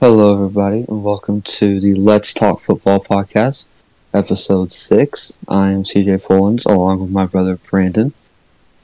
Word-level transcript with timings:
Hello, 0.00 0.32
everybody, 0.32 0.84
and 0.88 1.02
welcome 1.02 1.42
to 1.42 1.80
the 1.80 1.92
Let's 1.92 2.32
Talk 2.32 2.60
Football 2.60 3.00
podcast, 3.00 3.66
episode 4.14 4.72
six. 4.72 5.32
I 5.48 5.72
am 5.72 5.82
CJ 5.82 6.22
Fullens, 6.24 6.64
along 6.64 7.00
with 7.00 7.10
my 7.10 7.26
brother 7.26 7.56
Brandon. 7.56 8.12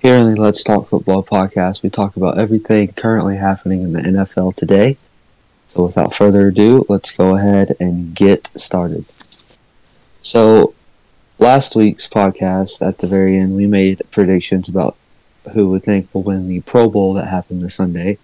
Here 0.01 0.17
in 0.17 0.35
the 0.35 0.41
Let's 0.41 0.65
Talk 0.65 0.89
Football 0.89 1.23
podcast, 1.23 1.85
we 1.85 1.89
talk 1.89 2.17
about 2.17 2.37
everything 2.37 2.95
currently 2.95 3.37
happening 3.37 3.83
in 3.83 3.93
the 3.93 4.01
NFL 4.01 4.57
today. 4.57 4.97
So, 5.69 5.87
without 5.87 6.13
further 6.13 6.49
ado, 6.49 6.85
let's 6.89 7.13
go 7.13 7.37
ahead 7.37 7.77
and 7.79 8.13
get 8.13 8.51
started. 8.57 9.07
So, 10.21 10.75
last 11.39 11.77
week's 11.77 12.09
podcast, 12.09 12.85
at 12.85 12.99
the 12.99 13.07
very 13.07 13.39
end, 13.39 13.55
we 13.55 13.69
made 13.69 14.03
predictions 14.11 14.69
about 14.69 14.97
who 15.53 15.71
we 15.71 15.79
think 15.79 16.13
will 16.13 16.25
win 16.25 16.49
the 16.49 16.63
Pro 16.63 16.91
Bowl 16.91 17.15
that 17.15 17.29
happened 17.29 17.63
this 17.63 17.77
Sunday. 17.77 18.19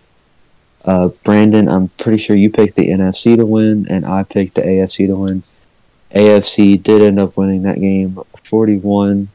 Uh, 0.84 1.08
Brandon, 1.24 1.68
I'm 1.68 1.88
pretty 1.88 2.18
sure 2.18 2.36
you 2.36 2.50
picked 2.50 2.76
the 2.76 2.88
NFC 2.88 3.36
to 3.36 3.44
win, 3.44 3.86
and 3.88 4.06
I 4.06 4.22
picked 4.22 4.54
the 4.54 4.62
AFC 4.62 5.12
to 5.12 5.18
win. 5.18 5.42
AFC 6.12 6.82
did 6.82 7.02
end 7.02 7.18
up 7.18 7.36
winning 7.36 7.62
that 7.62 7.80
game, 7.80 8.18
41 8.44 9.28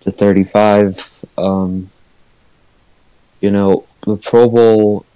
to 0.00 0.10
35. 0.10 1.24
Um, 1.36 1.90
you 3.40 3.50
know, 3.50 3.84
the 4.02 4.16
Pro 4.16 4.48
Bowl, 4.48 5.06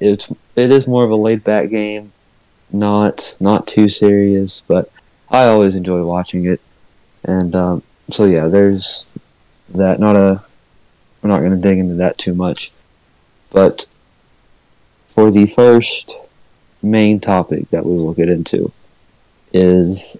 it's 0.00 0.32
it 0.54 0.72
is 0.72 0.86
more 0.86 1.04
of 1.04 1.10
a 1.10 1.16
laid 1.16 1.42
back 1.42 1.70
game, 1.70 2.12
not 2.70 3.36
not 3.40 3.66
too 3.66 3.88
serious, 3.88 4.62
but 4.66 4.90
I 5.30 5.46
always 5.46 5.74
enjoy 5.74 6.04
watching 6.04 6.46
it, 6.46 6.60
and 7.24 7.54
um, 7.56 7.82
so 8.08 8.24
yeah, 8.24 8.46
there's 8.46 9.04
that. 9.70 9.98
Not 9.98 10.16
a, 10.16 10.42
we're 11.20 11.30
not 11.30 11.40
going 11.40 11.50
to 11.50 11.56
dig 11.56 11.78
into 11.78 11.94
that 11.96 12.18
too 12.18 12.34
much, 12.34 12.72
but 13.50 13.86
for 15.18 15.32
the 15.32 15.46
first 15.46 16.16
main 16.80 17.18
topic 17.18 17.68
that 17.70 17.84
we 17.84 17.90
will 17.90 18.14
get 18.14 18.28
into 18.28 18.70
is 19.52 20.16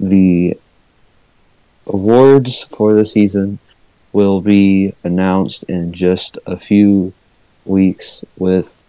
the 0.00 0.58
awards 1.86 2.64
for 2.64 2.94
the 2.94 3.06
season 3.06 3.60
will 4.12 4.40
be 4.40 4.92
announced 5.04 5.62
in 5.68 5.92
just 5.92 6.36
a 6.46 6.58
few 6.58 7.12
weeks 7.64 8.24
with 8.36 8.82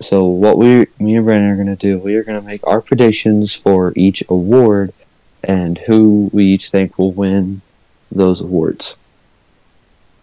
so 0.00 0.24
what 0.24 0.56
we 0.56 0.86
me 0.98 1.16
and 1.16 1.26
Brandon 1.26 1.52
are 1.52 1.62
going 1.62 1.76
to 1.76 1.76
do 1.76 1.98
we 1.98 2.14
are 2.14 2.24
to 2.24 2.40
make 2.40 2.66
our 2.66 2.80
predictions 2.80 3.54
for 3.54 3.92
each 3.96 4.24
award 4.30 4.94
and 5.44 5.76
who 5.76 6.30
we 6.32 6.46
each 6.46 6.70
think 6.70 6.98
will 6.98 7.12
win 7.12 7.60
those 8.10 8.40
awards. 8.40 8.96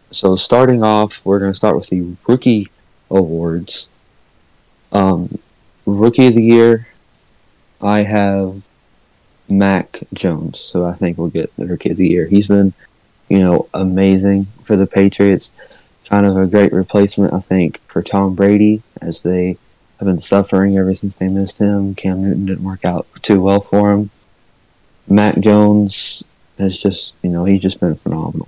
So 0.10 0.36
starting 0.36 0.82
off 0.82 1.24
we're 1.24 1.38
going 1.38 1.52
to 1.52 1.56
start 1.56 1.76
with 1.76 1.90
the 1.90 2.16
rookie 2.28 2.70
awards. 3.10 3.90
Um, 4.92 5.30
Rookie 5.86 6.28
of 6.28 6.36
the 6.36 6.44
Year, 6.44 6.88
I 7.82 8.04
have 8.04 8.62
Mac 9.50 10.00
Jones, 10.14 10.60
so 10.60 10.86
I 10.86 10.94
think 10.94 11.18
we'll 11.18 11.30
get 11.30 11.56
the 11.56 11.66
Rookie 11.66 11.92
of 11.92 11.98
the 11.98 12.08
Year. 12.08 12.28
He's 12.28 12.48
been, 12.48 12.74
you 13.30 13.40
know, 13.40 13.70
amazing 13.74 14.48
for 14.62 14.76
the 14.76 14.88
Patriots. 14.88 15.52
Kind 16.06 16.26
of 16.26 16.38
a 16.38 16.48
great 16.48 16.72
replacement, 16.72 17.34
I 17.34 17.40
think, 17.40 17.82
for 17.88 18.02
Tom 18.02 18.36
Brady, 18.36 18.82
as 19.02 19.24
they 19.24 19.58
have 20.00 20.08
been 20.08 20.20
suffering 20.20 20.78
ever 20.78 20.96
since 20.96 21.16
they 21.16 21.28
missed 21.28 21.60
him. 21.60 21.96
Cam 21.96 22.22
Newton 22.24 22.46
didn't 22.46 22.64
work 22.64 22.86
out 22.86 23.08
too 23.22 23.42
well 23.42 23.62
for 23.62 23.92
him. 23.92 24.10
Mac 25.08 25.40
Jones 25.40 26.24
has 26.58 26.82
just, 26.82 27.14
you 27.22 27.30
know, 27.30 27.46
he's 27.46 27.62
just 27.62 27.80
been 27.80 27.96
phenomenal. 27.96 28.48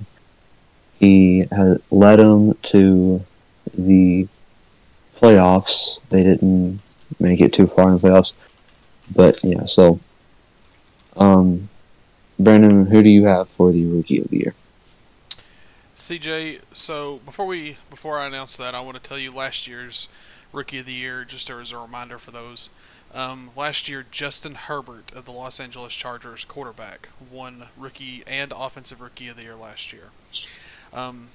He 0.99 1.45
has 1.52 1.80
led 1.89 2.17
them 2.17 2.53
to 2.63 3.23
the 3.73 4.27
playoffs. 5.20 6.02
They 6.09 6.23
didn't 6.23 6.81
make 7.20 7.42
it 7.42 7.53
too 7.53 7.67
far 7.67 7.89
in 7.89 7.98
the 7.98 8.08
playoffs. 8.08 8.34
But 9.16 9.39
yeah, 9.44 9.66
so 9.66 10.00
um, 11.17 11.70
Brandon, 12.39 12.86
who 12.86 13.04
do 13.04 13.10
you 13.10 13.26
have 13.26 13.49
for 13.49 13.71
the 13.71 13.86
rookie 13.86 14.20
of 14.20 14.30
the 14.30 14.38
year? 14.38 14.54
CJ, 15.95 16.61
so 16.71 17.20
before 17.26 17.45
we 17.45 17.77
before 17.89 18.20
I 18.20 18.27
announce 18.27 18.55
that, 18.58 18.73
I 18.73 18.80
want 18.80 19.02
to 19.02 19.04
tell 19.04 19.20
you 19.20 19.32
last 19.32 19.67
year's 19.67 20.08
rookie 20.54 20.80
of 20.80 20.86
the 20.86 20.93
year, 20.93 21.26
just 21.26 21.49
as 21.49 21.72
a 21.72 21.77
reminder 21.77 22.17
for 22.17 22.32
those. 22.32 22.70
Um, 23.14 23.49
last 23.55 23.89
year, 23.89 24.05
Justin 24.10 24.54
Herbert 24.54 25.11
of 25.16 25.26
the 25.26 25.32
Los 25.32 25.60
Angeles 25.60 25.93
Chargers 25.93 26.45
quarterback 26.45 27.10
won 27.32 27.66
rookie 27.76 28.23
and 28.27 28.54
offensive 28.55 29.02
rookie 29.02 29.27
of 29.27 29.36
the 29.36 29.43
year 29.43 29.55
last 29.55 29.92
year. 29.92 30.10
Um, 30.93 31.30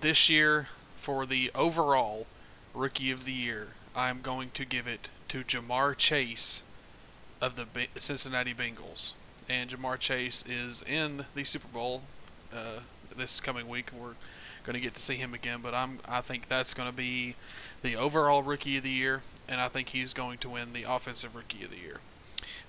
this 0.00 0.28
year, 0.28 0.68
for 0.96 1.26
the 1.26 1.50
overall 1.54 2.26
Rookie 2.74 3.12
of 3.12 3.24
the 3.24 3.32
Year, 3.32 3.68
I'm 3.94 4.20
going 4.20 4.50
to 4.54 4.64
give 4.64 4.86
it 4.88 5.08
to 5.28 5.44
Ja'Marr 5.44 5.96
Chase 5.96 6.62
of 7.40 7.54
the 7.56 7.66
Cincinnati 7.98 8.52
Bengals. 8.52 9.12
And 9.48 9.70
Ja'Marr 9.70 9.98
Chase 9.98 10.44
is 10.48 10.82
in 10.82 11.26
the 11.34 11.44
Super 11.44 11.68
Bowl 11.68 12.02
uh, 12.52 12.80
this 13.16 13.38
coming 13.38 13.68
week. 13.68 13.90
We're 13.92 14.14
going 14.64 14.74
to 14.74 14.80
get 14.80 14.92
to 14.92 15.00
see 15.00 15.16
him 15.16 15.34
again, 15.34 15.60
but 15.62 15.74
I'm 15.74 16.00
I 16.06 16.20
think 16.20 16.48
that's 16.48 16.74
going 16.74 16.90
to 16.90 16.96
be 16.96 17.36
the 17.82 17.94
overall 17.94 18.42
Rookie 18.42 18.78
of 18.78 18.82
the 18.82 18.90
Year, 18.90 19.22
and 19.48 19.60
I 19.60 19.68
think 19.68 19.90
he's 19.90 20.12
going 20.12 20.38
to 20.38 20.48
win 20.48 20.72
the 20.72 20.84
Offensive 20.84 21.36
Rookie 21.36 21.64
of 21.64 21.70
the 21.70 21.76
Year. 21.76 22.00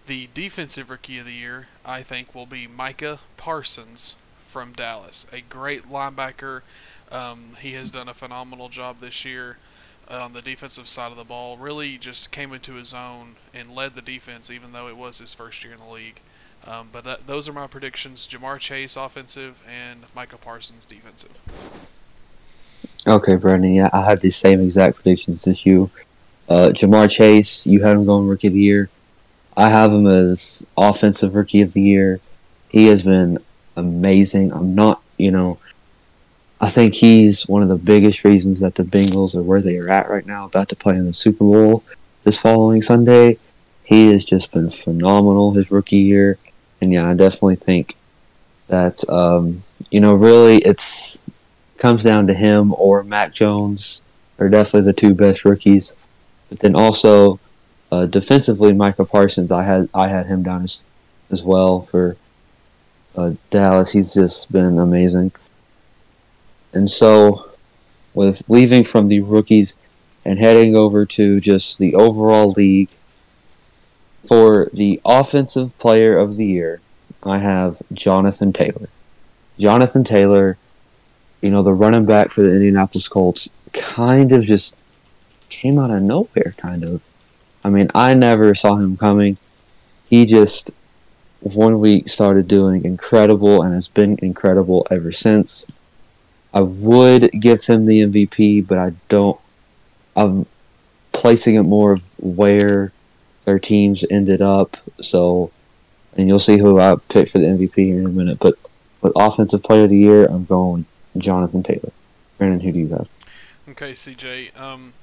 The 0.05 0.29
Defensive 0.33 0.89
Rookie 0.89 1.17
of 1.17 1.25
the 1.25 1.33
Year, 1.33 1.67
I 1.83 2.03
think, 2.03 2.35
will 2.35 2.45
be 2.45 2.67
Micah 2.67 3.19
Parsons 3.37 4.15
from 4.47 4.73
Dallas, 4.73 5.25
a 5.33 5.41
great 5.41 5.89
linebacker. 5.89 6.61
Um, 7.11 7.55
he 7.59 7.73
has 7.73 7.91
done 7.91 8.07
a 8.07 8.13
phenomenal 8.13 8.69
job 8.69 8.99
this 8.99 9.25
year 9.25 9.57
on 10.09 10.33
the 10.33 10.41
defensive 10.41 10.87
side 10.87 11.11
of 11.11 11.17
the 11.17 11.23
ball. 11.23 11.57
Really 11.57 11.97
just 11.97 12.31
came 12.31 12.53
into 12.53 12.73
his 12.75 12.93
own 12.93 13.35
and 13.53 13.73
led 13.73 13.95
the 13.95 14.01
defense, 14.01 14.51
even 14.51 14.71
though 14.71 14.87
it 14.87 14.97
was 14.97 15.19
his 15.19 15.33
first 15.33 15.63
year 15.63 15.73
in 15.73 15.79
the 15.79 15.89
league. 15.89 16.21
Um, 16.65 16.89
but 16.91 17.03
that, 17.03 17.27
those 17.27 17.47
are 17.47 17.53
my 17.53 17.67
predictions: 17.67 18.27
Ja'Marr 18.27 18.59
Chase 18.59 18.95
offensive 18.95 19.61
and 19.69 20.05
Micah 20.15 20.37
Parsons 20.37 20.85
defensive. 20.85 21.37
Okay, 23.07 23.35
Brandon. 23.35 23.73
Yeah, 23.73 23.89
I 23.93 24.03
have 24.05 24.21
the 24.21 24.31
same 24.31 24.61
exact 24.61 24.95
predictions 24.95 25.47
as 25.47 25.65
you. 25.65 25.91
Uh, 26.49 26.69
Ja'Marr 26.69 27.09
Chase, 27.09 27.67
you 27.67 27.83
have 27.83 27.97
him 27.97 28.05
going 28.05 28.27
rookie 28.27 28.47
of 28.47 28.53
the 28.53 28.59
year. 28.59 28.89
I 29.57 29.69
have 29.69 29.91
him 29.91 30.07
as 30.07 30.63
offensive 30.75 31.35
rookie 31.35 31.61
of 31.61 31.73
the 31.73 31.81
year. 31.81 32.19
He 32.69 32.87
has 32.87 33.03
been 33.03 33.39
amazing. 33.75 34.51
I'm 34.51 34.75
not, 34.75 35.01
you 35.17 35.31
know, 35.31 35.59
I 36.59 36.69
think 36.69 36.95
he's 36.95 37.47
one 37.47 37.61
of 37.61 37.67
the 37.67 37.75
biggest 37.75 38.23
reasons 38.23 38.61
that 38.61 38.75
the 38.75 38.83
Bengals 38.83 39.35
are 39.35 39.43
where 39.43 39.61
they 39.61 39.77
are 39.77 39.91
at 39.91 40.09
right 40.09 40.25
now, 40.25 40.45
about 40.45 40.69
to 40.69 40.75
play 40.75 40.95
in 40.95 41.05
the 41.05 41.13
Super 41.13 41.43
Bowl 41.43 41.83
this 42.23 42.41
following 42.41 42.81
Sunday. 42.81 43.37
He 43.83 44.07
has 44.07 44.23
just 44.23 44.51
been 44.51 44.69
phenomenal 44.69 45.53
his 45.53 45.69
rookie 45.69 45.97
year, 45.97 46.37
and 46.79 46.91
yeah, 46.91 47.09
I 47.09 47.13
definitely 47.13 47.57
think 47.57 47.95
that 48.67 49.07
um, 49.09 49.63
you 49.91 49.99
know 49.99 50.13
really 50.13 50.57
it's 50.59 51.23
comes 51.77 52.03
down 52.03 52.25
to 52.27 52.33
him 52.33 52.73
or 52.77 53.03
Mac 53.03 53.33
Jones 53.33 54.01
are 54.39 54.49
definitely 54.49 54.91
the 54.91 54.93
two 54.93 55.13
best 55.13 55.45
rookies. 55.45 55.95
But 56.49 56.59
then 56.59 56.75
also 56.75 57.39
uh, 57.91 58.05
defensively, 58.05 58.73
Micah 58.73 59.05
Parsons, 59.05 59.51
I 59.51 59.63
had 59.63 59.89
I 59.93 60.07
had 60.07 60.27
him 60.27 60.43
down 60.43 60.63
as 60.63 60.83
as 61.29 61.43
well 61.43 61.81
for 61.81 62.17
uh, 63.15 63.33
Dallas. 63.49 63.91
He's 63.91 64.13
just 64.13 64.51
been 64.51 64.79
amazing. 64.79 65.31
And 66.75 66.91
so, 66.91 67.49
with 68.13 68.43
leaving 68.47 68.83
from 68.83 69.07
the 69.07 69.21
rookies 69.21 69.77
and 70.23 70.39
heading 70.39 70.75
over 70.75 71.05
to 71.05 71.39
just 71.39 71.79
the 71.79 71.95
overall 71.95 72.51
league, 72.51 72.89
for 74.23 74.69
the 74.73 74.99
offensive 75.05 75.77
player 75.77 76.17
of 76.17 76.35
the 76.35 76.45
year, 76.45 76.81
I 77.23 77.39
have 77.39 77.81
Jonathan 77.93 78.51
Taylor. 78.51 78.89
Jonathan 79.57 80.03
Taylor, 80.03 80.57
you 81.41 81.49
know, 81.49 81.63
the 81.63 81.73
running 81.73 82.05
back 82.05 82.31
for 82.31 82.41
the 82.41 82.53
Indianapolis 82.53 83.07
Colts, 83.07 83.49
kind 83.71 84.31
of 84.31 84.43
just 84.43 84.75
came 85.49 85.77
out 85.77 85.91
of 85.91 86.01
nowhere, 86.01 86.55
kind 86.57 86.83
of. 86.83 87.01
I 87.63 87.69
mean, 87.69 87.89
I 87.95 88.13
never 88.13 88.53
saw 88.53 88.75
him 88.75 88.97
coming. 88.97 89.37
He 90.09 90.25
just 90.25 90.71
one 91.39 91.79
week 91.79 92.09
started 92.09 92.47
doing 92.47 92.83
incredible 92.83 93.61
and 93.61 93.73
has 93.73 93.87
been 93.87 94.17
incredible 94.21 94.85
ever 94.89 95.11
since. 95.11 95.79
I 96.55 96.61
would 96.61 97.31
give 97.33 97.65
him 97.65 97.85
the 97.85 97.99
MVP, 97.99 98.65
but 98.65 98.77
I 98.77 98.93
don't. 99.09 99.39
I'm 100.15 100.45
placing 101.11 101.55
it 101.55 101.63
more 101.63 101.91
of 101.91 102.09
where 102.17 102.93
their 103.43 103.59
teams 103.59 104.05
ended 104.09 104.41
up. 104.41 104.77
So, 105.01 105.51
and 106.15 106.29
you'll 106.29 106.39
see 106.39 106.57
who 106.57 106.79
I 106.79 106.95
pick 107.09 107.27
for 107.27 107.39
the 107.39 107.45
MVP 107.45 107.75
here 107.75 107.99
in 107.99 108.05
a 108.05 108.09
minute. 108.09 108.39
But 108.39 108.55
with 109.01 109.11
Offensive 109.17 109.63
Player 109.63 109.83
of 109.83 109.89
the 109.89 109.97
Year, 109.97 110.25
I'm 110.25 110.45
going 110.45 110.85
Jonathan 111.17 111.61
Taylor. 111.61 111.91
Brandon, 112.37 112.61
who 112.61 112.71
do 112.71 112.79
you 112.79 112.87
have? 112.89 113.09
Okay, 113.69 113.91
CJ. 113.91 114.57
Um, 114.57 114.93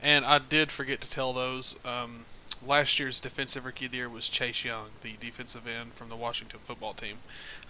and 0.00 0.24
I 0.24 0.38
did 0.38 0.72
forget 0.72 1.02
to 1.02 1.10
tell 1.10 1.34
those. 1.34 1.76
Um, 1.84 2.24
last 2.66 2.98
year's 2.98 3.20
Defensive 3.20 3.64
Rookie 3.64 3.86
of 3.86 3.92
the 3.92 3.98
Year 3.98 4.08
was 4.08 4.28
Chase 4.28 4.64
Young, 4.64 4.90
the 5.02 5.16
defensive 5.20 5.66
end 5.66 5.94
from 5.94 6.08
the 6.08 6.16
Washington 6.16 6.60
football 6.64 6.94
team. 6.94 7.18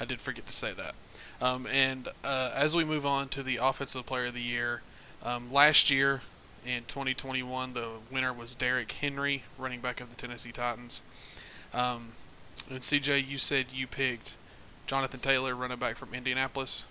I 0.00 0.05
did 0.05 0.21
forget 0.21 0.47
to 0.47 0.55
say 0.55 0.73
that. 0.75 0.94
Um, 1.41 1.67
and 1.67 2.09
uh, 2.25 2.53
as 2.55 2.77
we 2.77 2.85
move 2.85 3.05
on 3.06 3.29
to 3.31 3.43
the 3.43 3.56
Offensive 3.56 4.06
Player 4.06 4.27
of 4.27 4.35
the 4.35 4.43
Year, 4.43 4.83
um, 5.23 5.53
last 5.53 5.91
year 5.91 6.23
In 6.65 6.85
2021, 6.85 7.75
the 7.75 7.89
winner 8.11 8.33
was 8.33 8.55
Derrick 8.55 8.93
Henry, 8.93 9.44
running 9.59 9.81
back 9.81 10.00
of 10.00 10.11
the 10.11 10.17
Tennessee 10.17 10.53
Titans. 10.53 11.03
Um, 11.75 12.12
and 12.71 12.81
CJ, 12.81 13.27
you 13.27 13.39
said 13.39 13.67
you 13.73 13.87
picked 13.89 14.37
Jonathan 14.87 15.21
Taylor, 15.21 15.55
running 15.56 15.79
back 15.79 15.97
from 15.97 16.15
Indianapolis. 16.15 16.87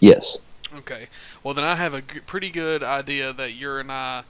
Yes. 0.00 0.38
Okay. 0.74 1.08
Well, 1.42 1.54
then 1.54 1.64
I 1.64 1.76
have 1.76 1.94
a 1.94 2.02
g- 2.02 2.20
pretty 2.20 2.50
good 2.50 2.82
idea 2.82 3.32
that 3.32 3.54
your 3.54 3.78
and 3.80 3.90
I 3.90 4.24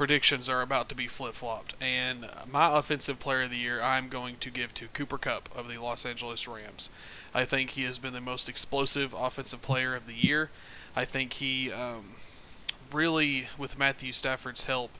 predictions 0.00 0.48
are 0.48 0.62
about 0.62 0.88
to 0.88 0.94
be 0.94 1.06
flip 1.06 1.34
flopped. 1.34 1.74
And 1.78 2.26
my 2.50 2.74
offensive 2.78 3.20
player 3.20 3.42
of 3.42 3.50
the 3.50 3.58
year, 3.58 3.82
I'm 3.82 4.08
going 4.08 4.36
to 4.40 4.48
give 4.48 4.72
to 4.72 4.88
Cooper 4.94 5.18
Kupp 5.18 5.54
of 5.54 5.68
the 5.68 5.76
Los 5.76 6.06
Angeles 6.06 6.48
Rams. 6.48 6.88
I 7.34 7.44
think 7.44 7.72
he 7.72 7.82
has 7.82 7.98
been 7.98 8.14
the 8.14 8.20
most 8.22 8.48
explosive 8.48 9.12
offensive 9.12 9.60
player 9.60 9.94
of 9.94 10.06
the 10.06 10.14
year. 10.14 10.48
I 10.96 11.04
think 11.04 11.34
he 11.34 11.70
um, 11.70 12.12
really, 12.90 13.48
with 13.58 13.78
Matthew 13.78 14.12
Stafford's 14.12 14.64
help, 14.64 14.92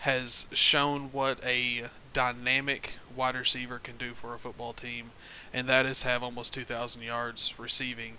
has 0.00 0.44
shown 0.52 1.04
what 1.12 1.42
a 1.42 1.84
dynamic 2.12 2.98
wide 3.16 3.36
receiver 3.36 3.78
can 3.78 3.96
do 3.96 4.12
for 4.12 4.34
a 4.34 4.38
football 4.38 4.74
team, 4.74 5.12
and 5.54 5.66
that 5.66 5.86
is 5.86 6.02
have 6.02 6.22
almost 6.22 6.52
2,000 6.52 7.00
yards 7.00 7.58
receiving 7.58 8.16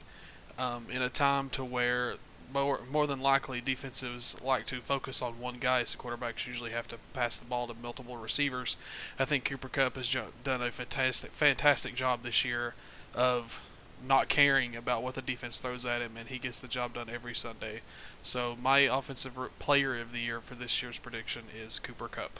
um, 0.57 0.87
in 0.89 1.03
a 1.03 1.09
time 1.09 1.51
to 1.51 1.63
where 1.63 2.15
more, 2.51 2.81
more 2.91 3.07
than 3.07 3.21
likely 3.21 3.61
defenses 3.61 4.35
like 4.43 4.65
to 4.65 4.81
focus 4.81 5.21
on 5.21 5.39
one 5.39 5.57
guy, 5.59 5.83
so 5.83 5.97
quarterbacks 5.97 6.47
usually 6.47 6.71
have 6.71 6.87
to 6.89 6.97
pass 7.13 7.37
the 7.37 7.45
ball 7.45 7.67
to 7.67 7.73
multiple 7.73 8.17
receivers. 8.17 8.77
I 9.19 9.25
think 9.25 9.45
Cooper 9.45 9.69
Kupp 9.69 9.95
has 9.95 10.15
done 10.43 10.61
a 10.61 10.71
fantastic, 10.71 11.31
fantastic 11.31 11.95
job 11.95 12.23
this 12.23 12.43
year 12.43 12.73
of 13.13 13.59
not 14.05 14.27
caring 14.27 14.75
about 14.75 15.03
what 15.03 15.15
the 15.15 15.21
defense 15.21 15.59
throws 15.59 15.85
at 15.85 16.01
him, 16.01 16.17
and 16.17 16.29
he 16.29 16.37
gets 16.39 16.59
the 16.59 16.67
job 16.67 16.93
done 16.93 17.09
every 17.09 17.35
Sunday. 17.35 17.81
So 18.21 18.57
my 18.61 18.79
offensive 18.79 19.33
player 19.59 19.99
of 19.99 20.11
the 20.11 20.19
year 20.19 20.41
for 20.41 20.55
this 20.55 20.81
year's 20.81 20.97
prediction 20.97 21.43
is 21.55 21.79
Cooper 21.79 22.07
Kupp. 22.07 22.39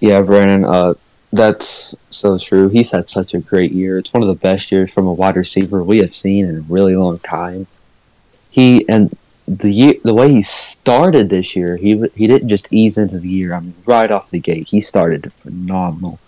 Yeah, 0.00 0.22
Brandon. 0.22 0.64
Uh, 0.64 0.94
that's 1.34 1.96
so 2.10 2.38
true. 2.38 2.68
He's 2.68 2.92
had 2.92 3.08
such 3.08 3.34
a 3.34 3.40
great 3.40 3.72
year. 3.72 3.98
It's 3.98 4.12
one 4.12 4.22
of 4.22 4.28
the 4.28 4.36
best 4.36 4.70
years 4.70 4.94
from 4.94 5.06
a 5.06 5.12
wide 5.12 5.36
receiver 5.36 5.82
we 5.82 5.98
have 5.98 6.14
seen 6.14 6.46
in 6.46 6.58
a 6.58 6.60
really 6.60 6.94
long 6.94 7.18
time. 7.18 7.66
He 8.50 8.88
and 8.88 9.16
the 9.48 9.70
year, 9.70 9.94
the 10.04 10.14
way 10.14 10.32
he 10.32 10.42
started 10.42 11.28
this 11.28 11.56
year, 11.56 11.76
he 11.76 12.08
he 12.14 12.26
didn't 12.28 12.48
just 12.48 12.72
ease 12.72 12.96
into 12.96 13.18
the 13.18 13.28
year. 13.28 13.52
I 13.52 13.60
mean, 13.60 13.74
right 13.84 14.10
off 14.10 14.30
the 14.30 14.38
gate, 14.38 14.68
he 14.68 14.80
started 14.80 15.32
phenomenal. 15.32 16.20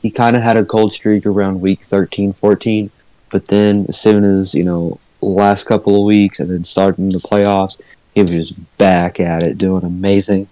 He 0.00 0.10
kind 0.10 0.36
of 0.36 0.42
had 0.42 0.56
a 0.56 0.64
cold 0.64 0.92
streak 0.92 1.26
around 1.26 1.60
week 1.60 1.82
13, 1.84 2.32
14, 2.32 2.90
but 3.30 3.46
then 3.46 3.86
as 3.88 3.98
soon 4.00 4.22
as 4.22 4.54
you 4.54 4.62
know 4.62 5.00
last 5.20 5.64
couple 5.64 5.96
of 5.96 6.04
weeks 6.04 6.38
and 6.38 6.50
then 6.50 6.64
starting 6.64 7.08
the 7.08 7.18
playoffs, 7.18 7.80
he 8.14 8.22
was 8.22 8.60
back 8.78 9.18
at 9.18 9.42
it, 9.42 9.58
doing 9.58 9.84
amazing. 9.84 10.46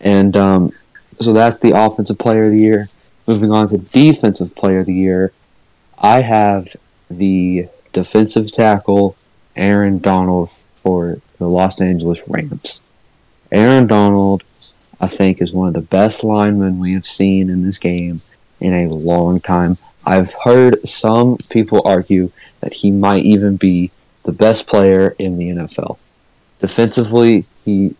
And 0.00 0.36
um, 0.36 0.70
so 1.20 1.32
that's 1.32 1.58
the 1.58 1.76
offensive 1.76 2.18
player 2.18 2.46
of 2.46 2.52
the 2.52 2.62
year. 2.62 2.84
Moving 3.26 3.50
on 3.50 3.68
to 3.68 3.78
defensive 3.78 4.54
player 4.54 4.80
of 4.80 4.86
the 4.86 4.94
year, 4.94 5.32
I 5.98 6.20
have 6.20 6.76
the 7.10 7.68
defensive 7.92 8.52
tackle 8.52 9.16
Aaron 9.56 9.98
Donald 9.98 10.50
for 10.76 11.18
the 11.38 11.48
Los 11.48 11.80
Angeles 11.80 12.20
Rams. 12.28 12.90
Aaron 13.50 13.86
Donald, 13.86 14.42
I 15.00 15.06
think, 15.06 15.40
is 15.40 15.52
one 15.52 15.68
of 15.68 15.74
the 15.74 15.80
best 15.80 16.24
linemen 16.24 16.78
we 16.78 16.92
have 16.94 17.06
seen 17.06 17.48
in 17.48 17.62
this 17.62 17.78
game 17.78 18.20
in 18.60 18.74
a 18.74 18.88
long 18.88 19.40
time. 19.40 19.76
I've 20.04 20.32
heard 20.44 20.86
some 20.86 21.38
people 21.50 21.82
argue 21.84 22.30
that 22.60 22.74
he 22.74 22.90
might 22.90 23.24
even 23.24 23.56
be 23.56 23.90
the 24.24 24.32
best 24.32 24.66
player 24.66 25.14
in 25.18 25.38
the 25.38 25.48
NFL. 25.48 25.98
Defensively, 26.60 27.46
he, 27.64 27.94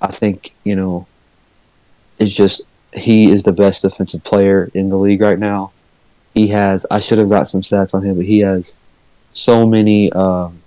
I 0.00 0.08
think, 0.08 0.54
you 0.64 0.76
know, 0.76 1.06
is 2.18 2.34
just 2.34 2.62
he 2.92 3.30
is 3.30 3.42
the 3.42 3.52
best 3.52 3.82
defensive 3.82 4.24
player 4.24 4.70
in 4.74 4.88
the 4.88 4.96
league 4.96 5.20
right 5.20 5.38
now. 5.38 5.72
He 6.34 6.48
has. 6.48 6.86
I 6.90 6.98
should 6.98 7.18
have 7.18 7.28
got 7.28 7.48
some 7.48 7.62
stats 7.62 7.94
on 7.94 8.04
him, 8.04 8.16
but 8.16 8.26
he 8.26 8.40
has 8.40 8.74
so 9.32 9.66
many. 9.66 10.12
Um, 10.12 10.60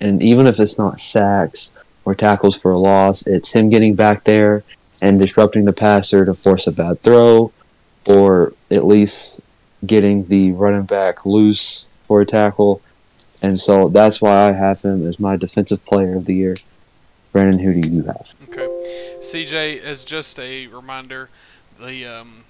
and 0.00 0.22
even 0.22 0.46
if 0.46 0.60
it's 0.60 0.78
not 0.78 1.00
sacks 1.00 1.74
or 2.04 2.14
tackles 2.14 2.56
for 2.56 2.72
a 2.72 2.78
loss, 2.78 3.26
it's 3.26 3.52
him 3.52 3.68
getting 3.70 3.94
back 3.94 4.24
there 4.24 4.64
and 5.02 5.20
disrupting 5.20 5.64
the 5.64 5.72
passer 5.72 6.24
to 6.24 6.34
force 6.34 6.66
a 6.66 6.72
bad 6.72 7.00
throw, 7.00 7.52
or 8.06 8.52
at 8.70 8.86
least 8.86 9.42
getting 9.84 10.26
the 10.26 10.52
running 10.52 10.84
back 10.84 11.24
loose 11.24 11.88
for 12.04 12.20
a 12.20 12.26
tackle. 12.26 12.82
And 13.42 13.58
so 13.58 13.88
that's 13.88 14.20
why 14.20 14.48
I 14.48 14.52
have 14.52 14.82
him 14.82 15.06
as 15.06 15.18
my 15.18 15.36
defensive 15.36 15.84
player 15.84 16.16
of 16.16 16.26
the 16.26 16.34
year. 16.34 16.54
Brandon, 17.32 17.60
who 17.60 17.80
do 17.80 17.88
you 17.88 18.02
have? 18.02 18.34
Okay. 18.48 18.69
CJ, 19.20 19.82
as 19.82 20.06
just 20.06 20.40
a 20.40 20.66
reminder, 20.68 21.28
the 21.78 22.06
um, 22.06 22.44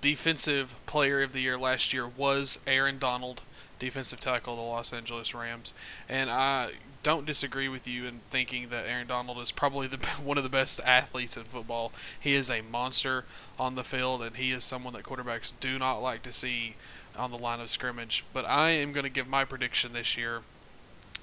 defensive 0.00 0.74
player 0.86 1.22
of 1.22 1.32
the 1.32 1.40
year 1.40 1.56
last 1.56 1.92
year 1.92 2.06
was 2.08 2.58
Aaron 2.66 2.98
Donald, 2.98 3.42
defensive 3.78 4.18
tackle 4.18 4.54
of 4.54 4.58
the 4.58 4.64
Los 4.64 4.92
Angeles 4.92 5.34
Rams. 5.34 5.72
And 6.08 6.30
I 6.30 6.72
don't 7.04 7.24
disagree 7.24 7.68
with 7.68 7.86
you 7.86 8.06
in 8.06 8.22
thinking 8.30 8.70
that 8.70 8.86
Aaron 8.86 9.06
Donald 9.06 9.38
is 9.38 9.52
probably 9.52 9.86
the 9.86 9.98
one 10.24 10.36
of 10.36 10.42
the 10.42 10.50
best 10.50 10.80
athletes 10.84 11.36
in 11.36 11.44
football. 11.44 11.92
He 12.18 12.34
is 12.34 12.50
a 12.50 12.60
monster 12.60 13.24
on 13.56 13.76
the 13.76 13.84
field, 13.84 14.20
and 14.20 14.36
he 14.36 14.50
is 14.50 14.64
someone 14.64 14.94
that 14.94 15.04
quarterbacks 15.04 15.52
do 15.60 15.78
not 15.78 15.98
like 15.98 16.22
to 16.24 16.32
see 16.32 16.74
on 17.16 17.30
the 17.30 17.38
line 17.38 17.60
of 17.60 17.70
scrimmage. 17.70 18.24
But 18.32 18.46
I 18.46 18.70
am 18.70 18.92
going 18.92 19.04
to 19.04 19.10
give 19.10 19.28
my 19.28 19.44
prediction 19.44 19.92
this 19.92 20.16
year 20.16 20.42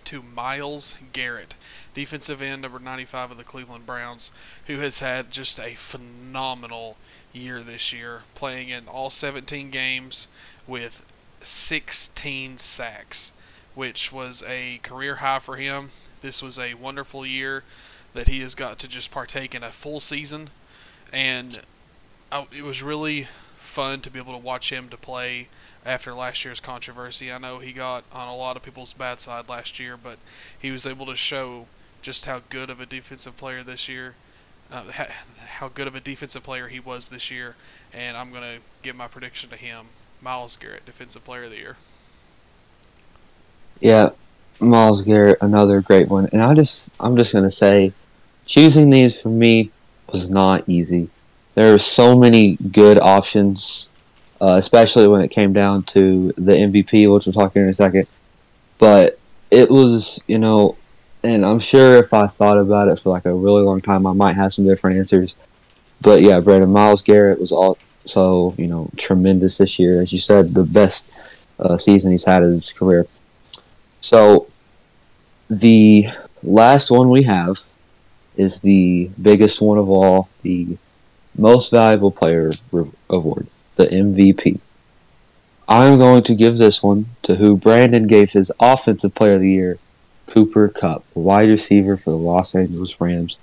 to 0.05 0.21
Myles 0.21 0.95
Garrett, 1.13 1.55
defensive 1.93 2.41
end 2.41 2.61
number 2.61 2.79
95 2.79 3.31
of 3.31 3.37
the 3.37 3.43
Cleveland 3.43 3.85
Browns, 3.85 4.31
who 4.67 4.79
has 4.79 4.99
had 4.99 5.31
just 5.31 5.59
a 5.59 5.75
phenomenal 5.75 6.97
year 7.33 7.61
this 7.61 7.93
year, 7.93 8.23
playing 8.35 8.69
in 8.69 8.87
all 8.87 9.09
17 9.09 9.69
games 9.69 10.27
with 10.67 11.03
16 11.41 12.57
sacks, 12.57 13.31
which 13.75 14.11
was 14.11 14.43
a 14.47 14.79
career 14.83 15.15
high 15.15 15.39
for 15.39 15.55
him. 15.55 15.91
This 16.21 16.41
was 16.41 16.59
a 16.59 16.75
wonderful 16.75 17.25
year 17.25 17.63
that 18.13 18.27
he 18.27 18.41
has 18.41 18.55
got 18.55 18.77
to 18.79 18.87
just 18.87 19.11
partake 19.11 19.55
in 19.55 19.63
a 19.63 19.71
full 19.71 19.99
season, 19.99 20.49
and 21.11 21.61
I, 22.31 22.47
it 22.55 22.63
was 22.63 22.83
really 22.83 23.27
fun 23.57 24.01
to 24.01 24.09
be 24.09 24.19
able 24.19 24.33
to 24.33 24.37
watch 24.37 24.71
him 24.71 24.89
to 24.89 24.97
play 24.97 25.47
after 25.85 26.13
last 26.13 26.45
year's 26.45 26.59
controversy. 26.59 27.31
I 27.31 27.37
know 27.37 27.59
he 27.59 27.71
got 27.71 28.03
on 28.11 28.27
a 28.27 28.35
lot 28.35 28.55
of 28.55 28.63
people's 28.63 28.93
bad 28.93 29.19
side 29.19 29.49
last 29.49 29.79
year, 29.79 29.97
but 29.97 30.17
he 30.57 30.71
was 30.71 30.85
able 30.85 31.05
to 31.07 31.15
show 31.15 31.67
just 32.01 32.25
how 32.25 32.41
good 32.49 32.69
of 32.69 32.79
a 32.79 32.85
defensive 32.85 33.37
player 33.37 33.63
this 33.63 33.87
year, 33.87 34.15
uh, 34.71 34.83
how 35.57 35.67
good 35.67 35.87
of 35.87 35.95
a 35.95 35.99
defensive 35.99 36.43
player 36.43 36.67
he 36.67 36.79
was 36.79 37.09
this 37.09 37.29
year, 37.29 37.55
and 37.93 38.17
I'm 38.17 38.31
going 38.31 38.43
to 38.43 38.59
give 38.81 38.95
my 38.95 39.07
prediction 39.07 39.49
to 39.49 39.57
him. 39.57 39.87
Myles 40.21 40.55
Garrett, 40.55 40.85
defensive 40.85 41.25
player 41.25 41.45
of 41.45 41.51
the 41.51 41.57
year. 41.57 41.77
Yeah, 43.79 44.09
Myles 44.59 45.01
Garrett, 45.01 45.39
another 45.41 45.81
great 45.81 46.07
one. 46.07 46.29
And 46.31 46.41
I 46.41 46.53
just, 46.53 47.01
I'm 47.01 47.17
just 47.17 47.31
going 47.33 47.43
to 47.43 47.51
say, 47.51 47.93
choosing 48.45 48.91
these 48.91 49.19
for 49.19 49.29
me 49.29 49.71
was 50.11 50.29
not 50.29 50.67
easy. 50.69 51.09
There 51.55 51.73
are 51.73 51.79
so 51.79 52.15
many 52.15 52.55
good 52.55 52.99
options, 52.99 53.89
uh, 54.41 54.55
especially 54.57 55.07
when 55.07 55.21
it 55.21 55.29
came 55.29 55.53
down 55.53 55.83
to 55.83 56.33
the 56.35 56.53
MVP, 56.53 57.13
which 57.13 57.25
we'll 57.25 57.33
talk 57.33 57.55
in 57.55 57.69
a 57.69 57.73
second. 57.73 58.07
But 58.79 59.19
it 59.51 59.69
was, 59.69 60.21
you 60.27 60.39
know, 60.39 60.75
and 61.23 61.45
I'm 61.45 61.59
sure 61.59 61.97
if 61.97 62.13
I 62.13 62.25
thought 62.25 62.57
about 62.57 62.87
it 62.87 62.99
for 62.99 63.11
like 63.11 63.25
a 63.25 63.33
really 63.33 63.61
long 63.61 63.81
time, 63.81 64.07
I 64.07 64.13
might 64.13 64.35
have 64.35 64.53
some 64.53 64.65
different 64.65 64.97
answers. 64.97 65.35
But 66.01 66.21
yeah, 66.21 66.39
Brandon 66.39 66.71
Myles 66.71 67.03
Garrett 67.03 67.39
was 67.39 67.51
also, 67.51 68.55
you 68.57 68.67
know, 68.67 68.89
tremendous 68.97 69.59
this 69.59 69.77
year. 69.77 70.01
As 70.01 70.11
you 70.11 70.19
said, 70.19 70.49
the 70.49 70.63
best 70.63 71.45
uh, 71.59 71.77
season 71.77 72.11
he's 72.11 72.25
had 72.25 72.41
in 72.41 72.53
his 72.53 72.71
career. 72.71 73.05
So 73.99 74.47
the 75.49 76.07
last 76.41 76.89
one 76.89 77.09
we 77.09 77.23
have 77.23 77.57
is 78.35 78.61
the 78.61 79.11
biggest 79.21 79.61
one 79.61 79.77
of 79.77 79.89
all, 79.89 80.29
the 80.41 80.77
most 81.37 81.69
valuable 81.69 82.11
player 82.11 82.49
award, 83.09 83.47
the 83.75 83.87
MVP. 83.87 84.59
I'm 85.67 85.97
going 85.97 86.23
to 86.23 86.35
give 86.35 86.57
this 86.57 86.83
one 86.83 87.05
to 87.23 87.35
who 87.35 87.55
Brandon 87.55 88.07
gave 88.07 88.31
his 88.33 88.51
offensive 88.59 89.15
player 89.15 89.35
of 89.35 89.41
the 89.41 89.49
year, 89.49 89.79
Cooper 90.27 90.67
Kupp, 90.67 91.05
wide 91.13 91.49
receiver 91.49 91.95
for 91.95 92.09
the 92.09 92.17
Los 92.17 92.53
Angeles 92.53 92.99
Rams. 92.99 93.37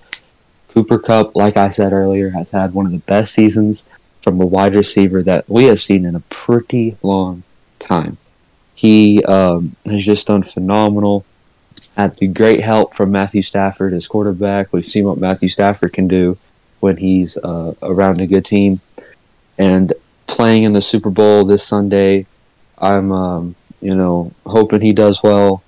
Cooper 0.68 0.98
Kupp, 0.98 1.34
like 1.34 1.56
I 1.56 1.70
said 1.70 1.92
earlier, 1.92 2.30
has 2.30 2.50
had 2.50 2.74
one 2.74 2.86
of 2.86 2.92
the 2.92 2.98
best 2.98 3.32
seasons 3.32 3.86
from 4.20 4.40
a 4.40 4.46
wide 4.46 4.74
receiver 4.74 5.22
that 5.22 5.48
we 5.48 5.64
have 5.64 5.80
seen 5.80 6.04
in 6.04 6.14
a 6.14 6.20
pretty 6.20 6.96
long 7.02 7.44
time. 7.78 8.18
He 8.74 9.24
um, 9.24 9.76
has 9.86 10.04
just 10.04 10.26
done 10.26 10.42
phenomenal. 10.42 11.24
Had 11.96 12.16
the 12.16 12.28
great 12.28 12.60
help 12.60 12.94
from 12.94 13.10
Matthew 13.10 13.42
Stafford 13.42 13.92
as 13.92 14.06
quarterback. 14.06 14.72
We've 14.72 14.84
seen 14.84 15.04
what 15.04 15.18
Matthew 15.18 15.48
Stafford 15.48 15.92
can 15.92 16.06
do 16.08 16.36
when 16.80 16.98
he's 16.98 17.36
uh, 17.38 17.74
around 17.82 18.20
a 18.20 18.26
good 18.26 18.44
team. 18.44 18.80
And 19.58 19.92
playing 20.28 20.62
in 20.62 20.72
the 20.72 20.80
Super 20.80 21.10
Bowl 21.10 21.44
this 21.44 21.66
Sunday, 21.66 22.26
I'm 22.78 23.10
um, 23.10 23.54
you 23.80 23.96
know 23.96 24.30
hoping 24.46 24.80
he 24.80 24.92
does 24.92 25.22
well, 25.22 25.64